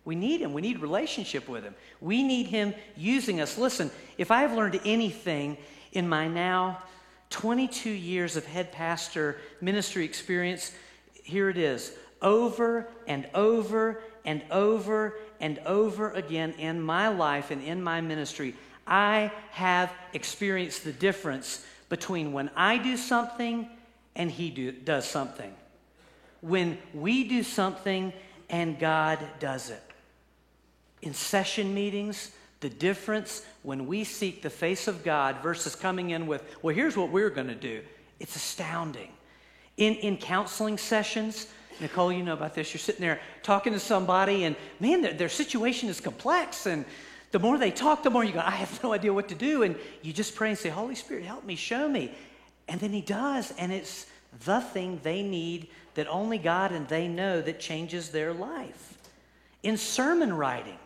We 0.07 0.15
need 0.15 0.39
him. 0.39 0.53
We 0.53 0.61
need 0.61 0.79
relationship 0.79 1.49
with 1.49 1.65
him. 1.65 1.75
We 1.99 2.23
need 2.23 2.47
him 2.47 2.73
using 2.95 3.41
us. 3.41 3.57
Listen, 3.57 3.91
if 4.17 4.31
I 4.31 4.39
have 4.39 4.53
learned 4.53 4.79
anything 4.85 5.57
in 5.91 6.07
my 6.07 6.29
now 6.29 6.81
22 7.29 7.89
years 7.89 8.37
of 8.37 8.45
head 8.45 8.71
pastor 8.71 9.35
ministry 9.59 10.05
experience, 10.05 10.71
here 11.11 11.49
it 11.49 11.57
is. 11.57 11.91
Over 12.21 12.87
and 13.05 13.27
over 13.33 14.01
and 14.23 14.43
over 14.49 15.15
and 15.41 15.59
over 15.65 16.11
again 16.11 16.53
in 16.53 16.81
my 16.81 17.09
life 17.09 17.51
and 17.51 17.61
in 17.61 17.83
my 17.83 17.99
ministry, 17.99 18.55
I 18.87 19.29
have 19.51 19.91
experienced 20.13 20.85
the 20.85 20.93
difference 20.93 21.65
between 21.89 22.31
when 22.31 22.49
I 22.55 22.77
do 22.77 22.95
something 22.95 23.67
and 24.15 24.31
he 24.31 24.51
do, 24.51 24.71
does 24.71 25.05
something. 25.05 25.53
When 26.39 26.77
we 26.93 27.27
do 27.27 27.43
something 27.43 28.13
and 28.49 28.79
God 28.79 29.19
does 29.41 29.69
it 29.69 29.83
in 31.01 31.13
session 31.13 31.73
meetings, 31.73 32.31
the 32.59 32.69
difference 32.69 33.43
when 33.63 33.87
we 33.87 34.03
seek 34.03 34.41
the 34.41 34.49
face 34.49 34.87
of 34.87 35.03
God 35.03 35.37
versus 35.43 35.75
coming 35.75 36.09
in 36.11 36.27
with, 36.27 36.43
well, 36.61 36.73
here's 36.75 36.97
what 36.97 37.09
we're 37.09 37.29
going 37.29 37.47
to 37.47 37.55
do, 37.55 37.81
it's 38.19 38.35
astounding. 38.35 39.11
In, 39.77 39.93
in 39.95 40.17
counseling 40.17 40.77
sessions, 40.77 41.47
Nicole, 41.79 42.11
you 42.11 42.23
know 42.23 42.33
about 42.33 42.55
this. 42.55 42.73
You're 42.73 42.79
sitting 42.79 43.01
there 43.01 43.19
talking 43.43 43.73
to 43.73 43.79
somebody, 43.79 44.45
and 44.45 44.55
man, 44.79 45.01
their, 45.01 45.13
their 45.13 45.29
situation 45.29 45.89
is 45.89 46.01
complex. 46.01 46.65
And 46.65 46.85
the 47.31 47.37
more 47.37 47.59
they 47.59 47.69
talk, 47.69 48.01
the 48.01 48.09
more 48.09 48.23
you 48.23 48.33
go, 48.33 48.39
I 48.39 48.51
have 48.51 48.81
no 48.83 48.93
idea 48.93 49.13
what 49.13 49.29
to 49.29 49.35
do. 49.35 49.63
And 49.63 49.75
you 50.01 50.13
just 50.13 50.35
pray 50.35 50.49
and 50.49 50.57
say, 50.57 50.69
Holy 50.69 50.95
Spirit, 50.95 51.23
help 51.23 51.45
me, 51.45 51.55
show 51.55 51.87
me. 51.87 52.11
And 52.67 52.79
then 52.79 52.91
He 52.91 53.01
does. 53.01 53.53
And 53.59 53.71
it's 53.71 54.07
the 54.45 54.61
thing 54.61 54.99
they 55.03 55.21
need 55.21 55.67
that 55.93 56.07
only 56.07 56.37
God 56.37 56.71
and 56.71 56.87
they 56.87 57.07
know 57.07 57.41
that 57.41 57.59
changes 57.59 58.09
their 58.09 58.33
life. 58.33 58.97
In 59.63 59.77
sermon 59.77 60.33
writing, 60.33 60.77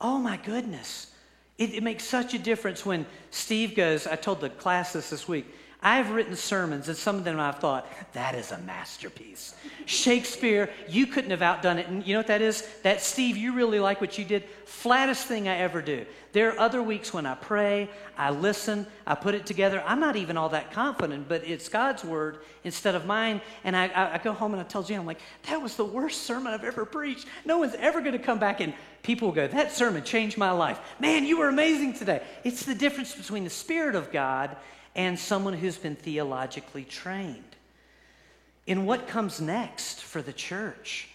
Oh 0.00 0.18
my 0.18 0.36
goodness. 0.36 1.12
It, 1.56 1.74
it, 1.74 1.82
makes 1.82 2.04
such 2.04 2.34
a 2.34 2.38
difference 2.38 2.86
when 2.86 3.04
Steve 3.30 3.74
goes. 3.74 4.06
I 4.06 4.14
told 4.14 4.40
the 4.40 4.50
class 4.50 4.92
this 4.92 5.10
this 5.10 5.26
week. 5.26 5.46
I've 5.80 6.10
written 6.10 6.34
sermons, 6.34 6.88
and 6.88 6.96
some 6.96 7.16
of 7.16 7.24
them 7.24 7.38
I've 7.38 7.60
thought, 7.60 7.86
that 8.12 8.34
is 8.34 8.50
a 8.50 8.58
masterpiece. 8.58 9.54
Shakespeare, 9.86 10.70
you 10.88 11.06
couldn't 11.06 11.30
have 11.30 11.40
outdone 11.40 11.78
it. 11.78 11.86
And 11.86 12.04
you 12.04 12.14
know 12.14 12.18
what 12.18 12.26
that 12.26 12.42
is? 12.42 12.66
That, 12.82 13.00
Steve, 13.00 13.36
you 13.36 13.54
really 13.54 13.78
like 13.78 14.00
what 14.00 14.18
you 14.18 14.24
did. 14.24 14.44
Flattest 14.64 15.26
thing 15.26 15.46
I 15.48 15.58
ever 15.58 15.80
do. 15.80 16.04
There 16.32 16.50
are 16.52 16.58
other 16.58 16.82
weeks 16.82 17.14
when 17.14 17.26
I 17.26 17.36
pray, 17.36 17.88
I 18.16 18.30
listen, 18.30 18.88
I 19.06 19.14
put 19.14 19.36
it 19.36 19.46
together. 19.46 19.82
I'm 19.86 20.00
not 20.00 20.16
even 20.16 20.36
all 20.36 20.48
that 20.48 20.72
confident, 20.72 21.28
but 21.28 21.46
it's 21.46 21.68
God's 21.68 22.04
word 22.04 22.38
instead 22.64 22.96
of 22.96 23.06
mine. 23.06 23.40
And 23.62 23.76
I, 23.76 23.86
I, 23.86 24.14
I 24.14 24.18
go 24.18 24.32
home 24.32 24.52
and 24.52 24.60
I 24.60 24.64
tell 24.64 24.82
Jan, 24.82 25.00
I'm 25.00 25.06
like, 25.06 25.20
that 25.48 25.62
was 25.62 25.76
the 25.76 25.84
worst 25.84 26.24
sermon 26.24 26.52
I've 26.52 26.64
ever 26.64 26.84
preached. 26.84 27.26
No 27.44 27.58
one's 27.58 27.74
ever 27.74 28.00
going 28.00 28.12
to 28.12 28.18
come 28.18 28.40
back 28.40 28.60
and 28.60 28.74
people 29.02 29.28
will 29.28 29.34
go, 29.34 29.46
that 29.46 29.72
sermon 29.72 30.02
changed 30.02 30.36
my 30.36 30.50
life. 30.50 30.80
Man, 30.98 31.24
you 31.24 31.38
were 31.38 31.48
amazing 31.48 31.94
today. 31.94 32.22
It's 32.42 32.64
the 32.64 32.74
difference 32.74 33.14
between 33.14 33.44
the 33.44 33.50
Spirit 33.50 33.94
of 33.94 34.12
God 34.12 34.56
and 34.94 35.18
someone 35.18 35.54
who's 35.54 35.76
been 35.76 35.96
theologically 35.96 36.84
trained. 36.84 37.44
In 38.66 38.84
what 38.84 39.08
comes 39.08 39.40
next 39.40 40.02
for 40.02 40.20
the 40.20 40.32
church? 40.32 41.08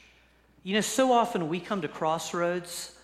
You 0.64 0.76
know, 0.76 0.82
so 0.82 1.12
often 1.12 1.50
we 1.50 1.60
come 1.60 1.82
to 1.82 1.88
crossroads 1.88 2.96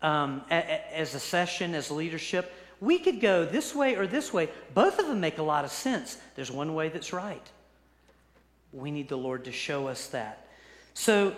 um, 0.00 0.42
as 0.50 1.14
a 1.14 1.20
session, 1.20 1.74
as 1.74 1.90
leadership. 1.90 2.52
We 2.80 2.98
could 2.98 3.20
go 3.20 3.44
this 3.44 3.74
way 3.74 3.96
or 3.96 4.06
this 4.06 4.32
way. 4.32 4.48
Both 4.74 4.98
of 4.98 5.06
them 5.06 5.20
make 5.20 5.38
a 5.38 5.42
lot 5.42 5.64
of 5.64 5.70
sense. 5.70 6.16
There's 6.34 6.50
one 6.50 6.74
way 6.74 6.88
that's 6.88 7.12
right. 7.12 7.46
We 8.72 8.90
need 8.90 9.08
the 9.08 9.18
Lord 9.18 9.44
to 9.44 9.52
show 9.52 9.88
us 9.88 10.06
that. 10.08 10.46
So, 10.94 11.34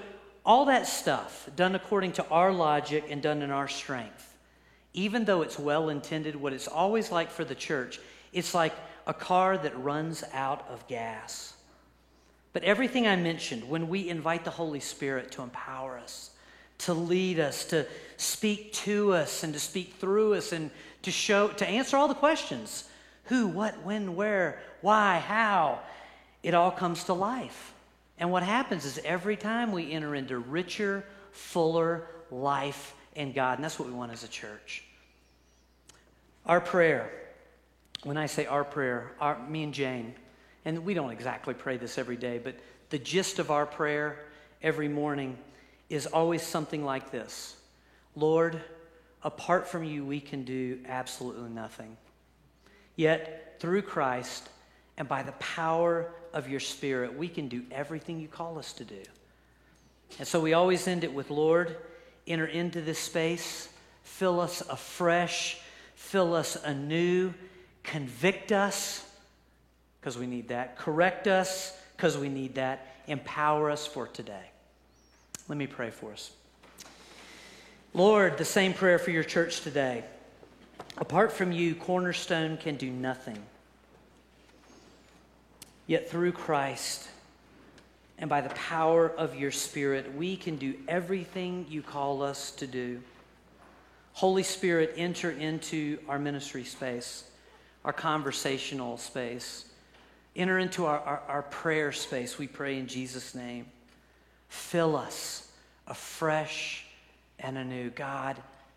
all 0.46 0.66
that 0.66 0.86
stuff 0.86 1.48
done 1.56 1.74
according 1.74 2.12
to 2.12 2.28
our 2.28 2.52
logic 2.52 3.06
and 3.08 3.22
done 3.22 3.40
in 3.40 3.50
our 3.50 3.66
strength, 3.66 4.36
even 4.92 5.24
though 5.24 5.40
it's 5.40 5.58
well 5.58 5.88
intended, 5.88 6.36
what 6.36 6.52
it's 6.52 6.68
always 6.68 7.10
like 7.10 7.30
for 7.30 7.44
the 7.44 7.54
church 7.54 7.98
it's 8.34 8.54
like 8.54 8.74
a 9.06 9.14
car 9.14 9.56
that 9.56 9.78
runs 9.82 10.24
out 10.32 10.68
of 10.68 10.86
gas. 10.88 11.54
But 12.52 12.64
everything 12.64 13.06
I 13.06 13.16
mentioned, 13.16 13.68
when 13.68 13.88
we 13.88 14.08
invite 14.08 14.44
the 14.44 14.50
Holy 14.50 14.80
Spirit 14.80 15.32
to 15.32 15.42
empower 15.42 15.98
us, 15.98 16.30
to 16.78 16.94
lead 16.94 17.40
us, 17.40 17.64
to 17.66 17.86
speak 18.16 18.72
to 18.72 19.12
us, 19.12 19.42
and 19.42 19.52
to 19.54 19.60
speak 19.60 19.94
through 19.94 20.34
us, 20.34 20.52
and 20.52 20.70
to 21.02 21.10
show, 21.10 21.48
to 21.48 21.66
answer 21.66 21.96
all 21.96 22.08
the 22.08 22.14
questions 22.14 22.88
who, 23.24 23.48
what, 23.48 23.82
when, 23.84 24.16
where, 24.16 24.60
why, 24.82 25.18
how 25.18 25.80
it 26.42 26.54
all 26.54 26.70
comes 26.70 27.04
to 27.04 27.14
life. 27.14 27.72
And 28.18 28.30
what 28.30 28.42
happens 28.42 28.84
is 28.84 29.00
every 29.04 29.36
time 29.36 29.72
we 29.72 29.90
enter 29.90 30.14
into 30.14 30.38
richer, 30.38 31.04
fuller 31.32 32.06
life 32.30 32.94
in 33.14 33.32
God, 33.32 33.58
and 33.58 33.64
that's 33.64 33.78
what 33.78 33.88
we 33.88 33.94
want 33.94 34.12
as 34.12 34.24
a 34.24 34.28
church. 34.28 34.84
Our 36.46 36.60
prayer 36.60 37.10
when 38.04 38.16
I 38.16 38.26
say 38.26 38.46
our 38.46 38.64
prayer, 38.64 39.12
our, 39.20 39.38
me 39.48 39.64
and 39.64 39.74
Jane, 39.74 40.14
and 40.64 40.84
we 40.84 40.94
don't 40.94 41.10
exactly 41.10 41.54
pray 41.54 41.76
this 41.76 41.98
every 41.98 42.16
day, 42.16 42.38
but 42.42 42.56
the 42.90 42.98
gist 42.98 43.38
of 43.38 43.50
our 43.50 43.66
prayer 43.66 44.18
every 44.62 44.88
morning 44.88 45.36
is 45.88 46.06
always 46.06 46.42
something 46.42 46.84
like 46.84 47.10
this 47.10 47.56
Lord, 48.14 48.60
apart 49.22 49.66
from 49.66 49.82
you, 49.84 50.04
we 50.04 50.20
can 50.20 50.44
do 50.44 50.78
absolutely 50.86 51.50
nothing. 51.50 51.96
Yet, 52.94 53.56
through 53.58 53.82
Christ 53.82 54.48
and 54.96 55.08
by 55.08 55.22
the 55.22 55.32
power 55.32 56.12
of 56.32 56.48
your 56.48 56.60
Spirit, 56.60 57.16
we 57.16 57.28
can 57.28 57.48
do 57.48 57.64
everything 57.72 58.20
you 58.20 58.28
call 58.28 58.58
us 58.58 58.72
to 58.74 58.84
do. 58.84 59.02
And 60.18 60.28
so 60.28 60.38
we 60.38 60.52
always 60.52 60.86
end 60.86 61.02
it 61.02 61.12
with 61.12 61.30
Lord, 61.30 61.76
enter 62.26 62.46
into 62.46 62.80
this 62.80 62.98
space, 62.98 63.68
fill 64.04 64.38
us 64.38 64.60
afresh, 64.60 65.58
fill 65.96 66.34
us 66.34 66.56
anew 66.62 67.34
convict 67.84 68.50
us, 68.50 69.06
because 70.00 70.18
we 70.18 70.26
need 70.26 70.48
that, 70.48 70.76
correct 70.76 71.28
us, 71.28 71.78
because 71.96 72.18
we 72.18 72.28
need 72.28 72.56
that, 72.56 72.96
empower 73.06 73.70
us 73.70 73.86
for 73.86 74.08
today. 74.08 74.50
Let 75.48 75.56
me 75.56 75.66
pray 75.66 75.90
for 75.90 76.12
us. 76.12 76.32
Lord, 77.92 78.38
the 78.38 78.44
same 78.44 78.72
prayer 78.72 78.98
for 78.98 79.12
your 79.12 79.22
church 79.22 79.60
today. 79.60 80.02
Apart 80.98 81.32
from 81.32 81.52
you, 81.52 81.74
Cornerstone 81.74 82.56
can 82.56 82.76
do 82.76 82.90
nothing. 82.90 83.38
Yet 85.86 86.10
through 86.10 86.32
Christ 86.32 87.08
and 88.18 88.30
by 88.30 88.40
the 88.40 88.48
power 88.50 89.10
of 89.10 89.36
your 89.36 89.50
Spirit, 89.50 90.14
we 90.14 90.36
can 90.36 90.56
do 90.56 90.74
everything 90.88 91.66
you 91.68 91.82
call 91.82 92.22
us 92.22 92.50
to 92.52 92.66
do. 92.66 93.02
Holy 94.14 94.42
Spirit, 94.42 94.94
enter 94.96 95.30
into 95.30 95.98
our 96.08 96.18
ministry 96.18 96.64
space 96.64 97.24
our 97.84 97.92
conversational 97.92 98.96
space. 98.96 99.66
Enter 100.36 100.58
into 100.58 100.86
our, 100.86 100.98
our, 101.00 101.22
our, 101.28 101.42
prayer 101.42 101.92
space, 101.92 102.38
we 102.38 102.48
pray 102.48 102.78
in 102.78 102.86
Jesus' 102.86 103.34
name. 103.34 103.66
Fill 104.48 104.96
us 104.96 105.50
afresh 105.86 106.86
and 107.38 107.56
anew. 107.56 107.90
God, 107.90 108.36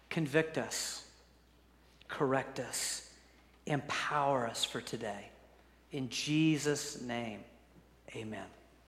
convict 0.10 0.58
us, 0.58 1.06
correct 2.08 2.60
us, 2.60 3.10
empower 3.66 4.46
us 4.48 4.64
for 4.64 4.82
today. 4.82 5.30
In 5.92 6.10
Jesus' 6.10 7.02
name, 7.02 7.40
amen. 8.16 8.46